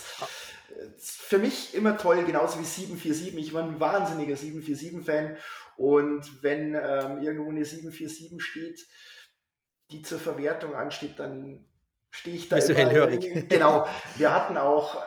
[0.97, 3.37] ist für mich immer toll, genauso wie 747.
[3.37, 5.37] Ich war ein wahnsinniger 747-Fan
[5.77, 8.87] und wenn ähm, irgendwo eine 747 steht,
[9.91, 11.67] die zur Verwertung ansteht, dann
[12.11, 12.57] stehe ich da.
[12.57, 13.49] Bist du hellhörig?
[13.49, 13.87] Genau.
[14.17, 15.03] Wir hatten auch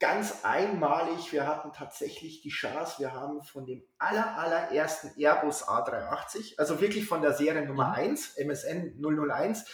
[0.00, 1.32] ganz einmalig.
[1.32, 7.06] Wir hatten tatsächlich die Chance, wir haben von dem aller, allerersten Airbus A380, also wirklich
[7.06, 9.66] von der Serie Nummer 1, MSN 001,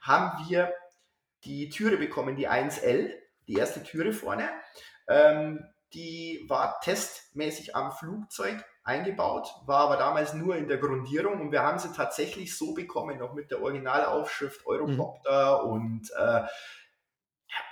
[0.00, 0.72] haben wir
[1.44, 3.12] die Türe bekommen, die 1L,
[3.46, 4.48] die erste Türe vorne.
[5.08, 11.52] Ähm, die war testmäßig am Flugzeug eingebaut, war aber damals nur in der Grundierung und
[11.52, 15.70] wir haben sie tatsächlich so bekommen, noch mit der Originalaufschrift Eurocopter mhm.
[15.70, 16.42] und äh,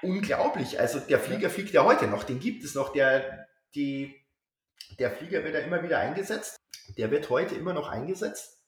[0.03, 0.78] unglaublich.
[0.80, 2.93] Also der Flieger fliegt ja heute noch, den gibt es noch.
[2.93, 4.24] Der, die,
[4.99, 6.57] der Flieger wird ja immer wieder eingesetzt.
[6.97, 8.62] Der wird heute immer noch eingesetzt.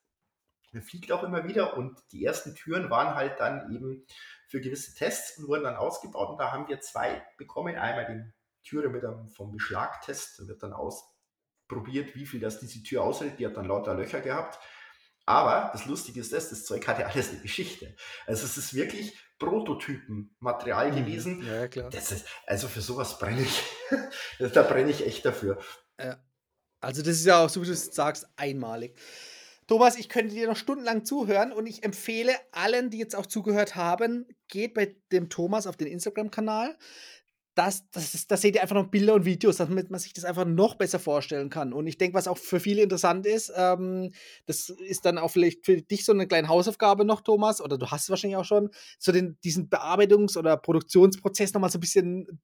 [0.72, 4.04] Der fliegt auch immer wieder und die ersten Türen waren halt dann eben
[4.48, 6.30] für gewisse Tests und wurden dann ausgebaut.
[6.30, 7.76] Und da haben wir zwei bekommen.
[7.76, 12.82] Einmal die Türe mit einem vom Beschlagtest, da wird dann ausprobiert, wie viel das diese
[12.82, 13.38] Tür aushält.
[13.38, 14.58] Die hat dann lauter Löcher gehabt.
[15.24, 17.96] Aber das Lustige ist das, das Zeug hat ja alles eine Geschichte.
[18.26, 20.96] Also es ist wirklich Prototypenmaterial mhm.
[20.96, 21.46] gewesen.
[21.46, 21.90] Ja, klar.
[21.90, 23.62] Das ist, also für sowas brenne ich.
[24.52, 25.58] da brenne ich echt dafür.
[26.00, 26.22] Ja.
[26.80, 28.96] Also das ist ja auch, so wie du es sagst, einmalig.
[29.66, 33.74] Thomas, ich könnte dir noch stundenlang zuhören und ich empfehle allen, die jetzt auch zugehört
[33.74, 36.76] haben, geht bei dem Thomas auf den Instagram-Kanal
[37.56, 40.26] das, das, ist, das seht ihr einfach noch Bilder und Videos, damit man sich das
[40.26, 41.72] einfach noch besser vorstellen kann.
[41.72, 44.12] Und ich denke, was auch für viele interessant ist, ähm,
[44.44, 47.86] das ist dann auch vielleicht für dich so eine kleine Hausaufgabe noch, Thomas, oder du
[47.86, 52.40] hast es wahrscheinlich auch schon, so den, diesen Bearbeitungs- oder Produktionsprozess nochmal so ein bisschen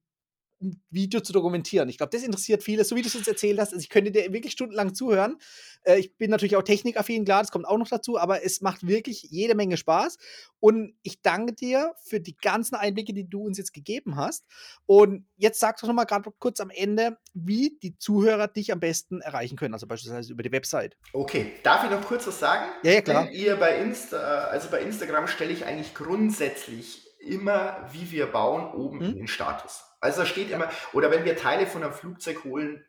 [0.89, 1.89] Video zu dokumentieren.
[1.89, 3.73] Ich glaube, das interessiert viele, so wie du es jetzt erzählt hast.
[3.73, 5.37] Also ich könnte dir wirklich stundenlang zuhören.
[5.83, 8.85] Äh, ich bin natürlich auch technikaffin, klar, das kommt auch noch dazu, aber es macht
[8.87, 10.17] wirklich jede Menge Spaß.
[10.59, 14.45] Und ich danke dir für die ganzen Einblicke, die du uns jetzt gegeben hast.
[14.85, 19.21] Und jetzt sag doch nochmal gerade kurz am Ende, wie die Zuhörer dich am besten
[19.21, 20.97] erreichen können, also beispielsweise über die Website.
[21.13, 22.71] Okay, darf ich noch kurz was sagen?
[22.83, 23.25] Ja, ja, klar.
[23.25, 28.73] Wenn ihr bei Insta, also bei Instagram stelle ich eigentlich grundsätzlich immer, wie wir bauen,
[28.73, 29.09] oben hm?
[29.11, 29.83] in den Status.
[30.03, 32.83] Also da steht immer, oder wenn wir Teile von einem Flugzeug holen,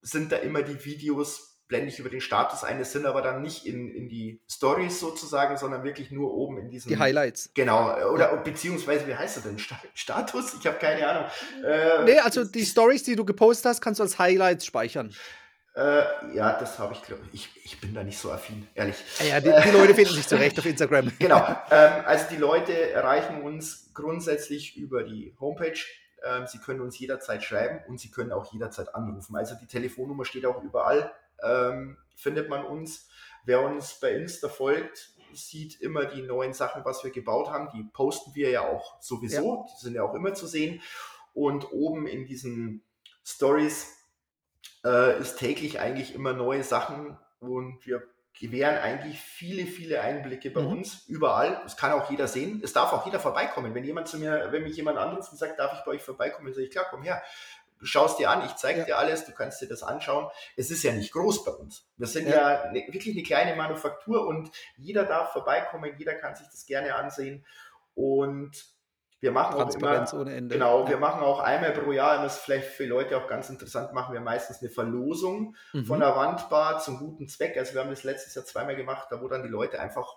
[0.00, 3.42] sind da immer die Videos, blende ich über den Status ein, das sind aber dann
[3.42, 6.88] nicht in, in die Stories sozusagen, sondern wirklich nur oben in diesen.
[6.88, 7.50] Die Highlights.
[7.54, 8.36] Genau, oder ja.
[8.36, 9.58] beziehungsweise, wie heißt das denn?
[9.94, 10.54] Status?
[10.58, 11.30] Ich habe keine Ahnung.
[11.64, 15.14] Äh, nee, also die Stories, die du gepostet hast, kannst du als Highlights speichern.
[15.76, 16.04] Äh,
[16.34, 17.50] ja, das habe ich, glaube ich.
[17.64, 18.96] Ich bin da nicht so affin, ehrlich.
[19.20, 21.10] Ah ja, die, die Leute finden sich zurecht auf Instagram.
[21.18, 21.44] Genau.
[21.70, 25.80] Ähm, also die Leute erreichen uns grundsätzlich über die Homepage.
[26.24, 29.36] Ähm, sie können uns jederzeit schreiben und sie können auch jederzeit anrufen.
[29.36, 31.12] Also die Telefonnummer steht auch überall.
[31.42, 33.08] Ähm, findet man uns.
[33.44, 37.68] Wer uns bei Insta folgt, sieht immer die neuen Sachen, was wir gebaut haben.
[37.74, 39.66] Die posten wir ja auch sowieso.
[39.66, 39.74] Ja.
[39.74, 40.80] Die sind ja auch immer zu sehen.
[41.34, 42.82] Und oben in diesen
[43.24, 43.92] Stories
[44.84, 48.02] äh, ist täglich eigentlich immer neue Sachen und wir
[48.38, 50.68] gewähren eigentlich viele, viele Einblicke bei mhm.
[50.68, 51.60] uns, überall.
[51.62, 52.60] Das kann auch jeder sehen.
[52.64, 53.74] Es darf auch jeder vorbeikommen.
[53.74, 56.46] Wenn jemand zu mir, wenn mich jemand anruft und sagt, darf ich bei euch vorbeikommen,
[56.46, 57.22] dann sage ich, klar, komm her.
[57.78, 58.86] Du schaust dir an, ich zeige ja.
[58.86, 60.30] dir alles, du kannst dir das anschauen.
[60.56, 61.86] Es ist ja nicht groß bei uns.
[61.96, 66.34] Wir sind ja, ja ne, wirklich eine kleine Manufaktur und jeder darf vorbeikommen, jeder kann
[66.34, 67.44] sich das gerne ansehen.
[67.94, 68.73] Und
[69.24, 70.54] wir machen auch immer, ohne Ende.
[70.54, 70.90] Genau, ja.
[70.90, 74.12] wir machen auch einmal pro Jahr, das ist vielleicht für Leute auch ganz interessant, machen
[74.12, 75.86] wir meistens eine Verlosung mhm.
[75.86, 77.56] von der Wandbar zum guten Zweck.
[77.56, 80.14] Also wir haben das letztes Jahr zweimal gemacht, da wo dann die Leute einfach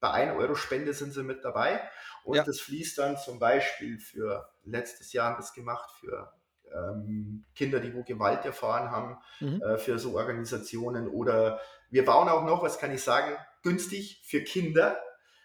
[0.00, 1.82] bei 1 Euro Spende sind sie mit dabei
[2.24, 2.44] und ja.
[2.44, 6.32] das fließt dann zum Beispiel für letztes Jahr haben wir es gemacht für
[6.74, 9.60] ähm, Kinder, die wo Gewalt erfahren haben, mhm.
[9.60, 14.42] äh, für so Organisationen oder wir bauen auch noch, was kann ich sagen, günstig für
[14.42, 14.98] Kinder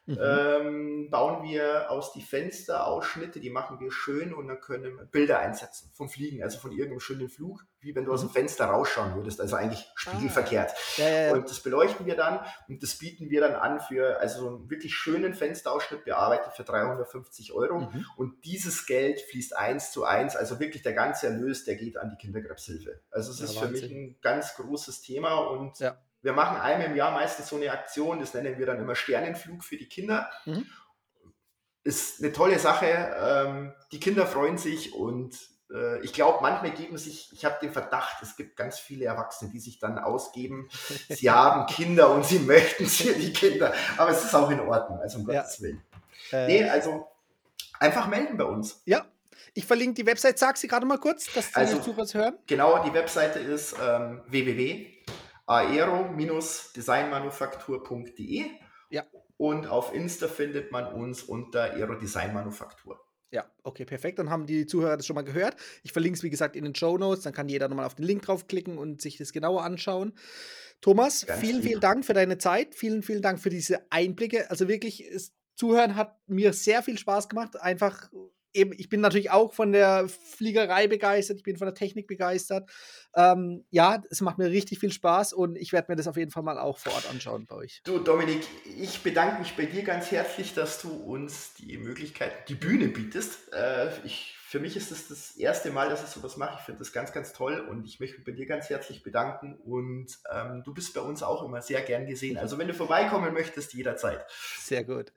[0.07, 0.17] Mhm.
[0.19, 5.39] Ähm, bauen wir aus die Fensterausschnitte, die machen wir schön und dann können wir Bilder
[5.39, 8.15] einsetzen vom Fliegen, also von irgendeinem schönen Flug, wie wenn du mhm.
[8.15, 10.71] aus dem Fenster rausschauen würdest, also eigentlich spiegelverkehrt.
[10.71, 11.01] Ah.
[11.01, 11.33] Ja, ja, ja.
[11.33, 14.69] Und das beleuchten wir dann und das bieten wir dann an für also so einen
[14.71, 18.05] wirklich schönen Fensterausschnitt bearbeitet für 350 Euro mhm.
[18.17, 22.09] und dieses Geld fließt eins zu eins, also wirklich der ganze Erlös, der geht an
[22.09, 23.01] die Kinderkrebshilfe.
[23.11, 25.79] Also es ist für mich ein ganz großes Thema und
[26.21, 29.63] wir machen einmal im Jahr meistens so eine Aktion, das nennen wir dann immer Sternenflug
[29.63, 30.29] für die Kinder.
[30.45, 30.65] Mhm.
[31.83, 32.85] Ist eine tolle Sache.
[33.19, 35.35] Ähm, die Kinder freuen sich und
[35.73, 39.51] äh, ich glaube, manchmal geben sich, ich habe den Verdacht, es gibt ganz viele Erwachsene,
[39.51, 40.69] die sich dann ausgeben,
[41.09, 43.73] sie haben Kinder und sie möchten für die Kinder.
[43.97, 45.41] Aber es ist auch in Ordnung, also um ja.
[45.41, 45.81] Gottes Willen.
[46.31, 47.07] Äh, nee, also
[47.79, 48.83] einfach melden bei uns.
[48.85, 49.05] Ja,
[49.55, 52.37] ich verlinke die Website, sag sie gerade mal kurz, dass die also, es hören.
[52.45, 55.00] Genau, die Webseite ist ähm, www
[55.59, 58.45] aero-designmanufaktur.de.
[58.89, 59.05] Ja.
[59.37, 62.99] Und auf Insta findet man uns unter Aero Design Manufaktur.
[63.31, 64.19] Ja, okay, perfekt.
[64.19, 65.55] Dann haben die Zuhörer das schon mal gehört.
[65.83, 67.23] Ich verlinke es, wie gesagt, in den Show Notes.
[67.23, 70.13] Dann kann jeder nochmal auf den Link draufklicken und sich das genauer anschauen.
[70.81, 71.65] Thomas, Ganz vielen, lieb.
[71.65, 72.75] vielen Dank für deine Zeit.
[72.75, 74.49] Vielen, vielen Dank für diese Einblicke.
[74.49, 77.55] Also wirklich, das Zuhören hat mir sehr viel Spaß gemacht.
[77.61, 78.09] Einfach
[78.53, 82.69] eben, ich bin natürlich auch von der Fliegerei begeistert, ich bin von der Technik begeistert.
[83.15, 86.31] Ähm, ja, es macht mir richtig viel Spaß und ich werde mir das auf jeden
[86.31, 87.81] Fall mal auch vor Ort anschauen bei euch.
[87.83, 88.41] Du, Dominik,
[88.77, 93.53] ich bedanke mich bei dir ganz herzlich, dass du uns die Möglichkeit, die Bühne bietest.
[93.53, 96.57] Äh, ich, für mich ist es das, das erste Mal, dass ich sowas mache.
[96.59, 99.55] Ich finde das ganz, ganz toll und ich möchte mich bei dir ganz herzlich bedanken.
[99.55, 102.37] Und ähm, du bist bei uns auch immer sehr gern gesehen.
[102.37, 104.25] Also, wenn du vorbeikommen möchtest, jederzeit.
[104.59, 105.11] Sehr gut.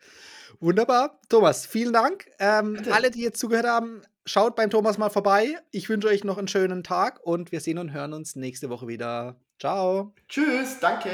[0.61, 1.18] Wunderbar.
[1.28, 2.26] Thomas, vielen Dank.
[2.38, 5.57] Ähm, alle, die jetzt zugehört haben, schaut beim Thomas mal vorbei.
[5.70, 8.88] Ich wünsche euch noch einen schönen Tag und wir sehen und hören uns nächste Woche
[8.88, 9.36] wieder.
[9.59, 10.14] Ciao.
[10.28, 11.11] Tschüss, danke.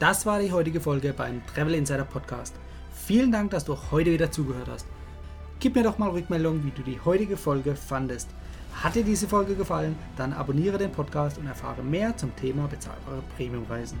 [0.00, 2.54] Das war die heutige Folge beim Travel Insider Podcast.
[2.92, 4.86] Vielen Dank, dass du heute wieder zugehört hast.
[5.60, 8.28] Gib mir doch mal Rückmeldung, wie du die heutige Folge fandest.
[8.74, 13.22] Hat dir diese Folge gefallen, dann abonniere den Podcast und erfahre mehr zum Thema bezahlbare
[13.36, 14.00] Premiumreisen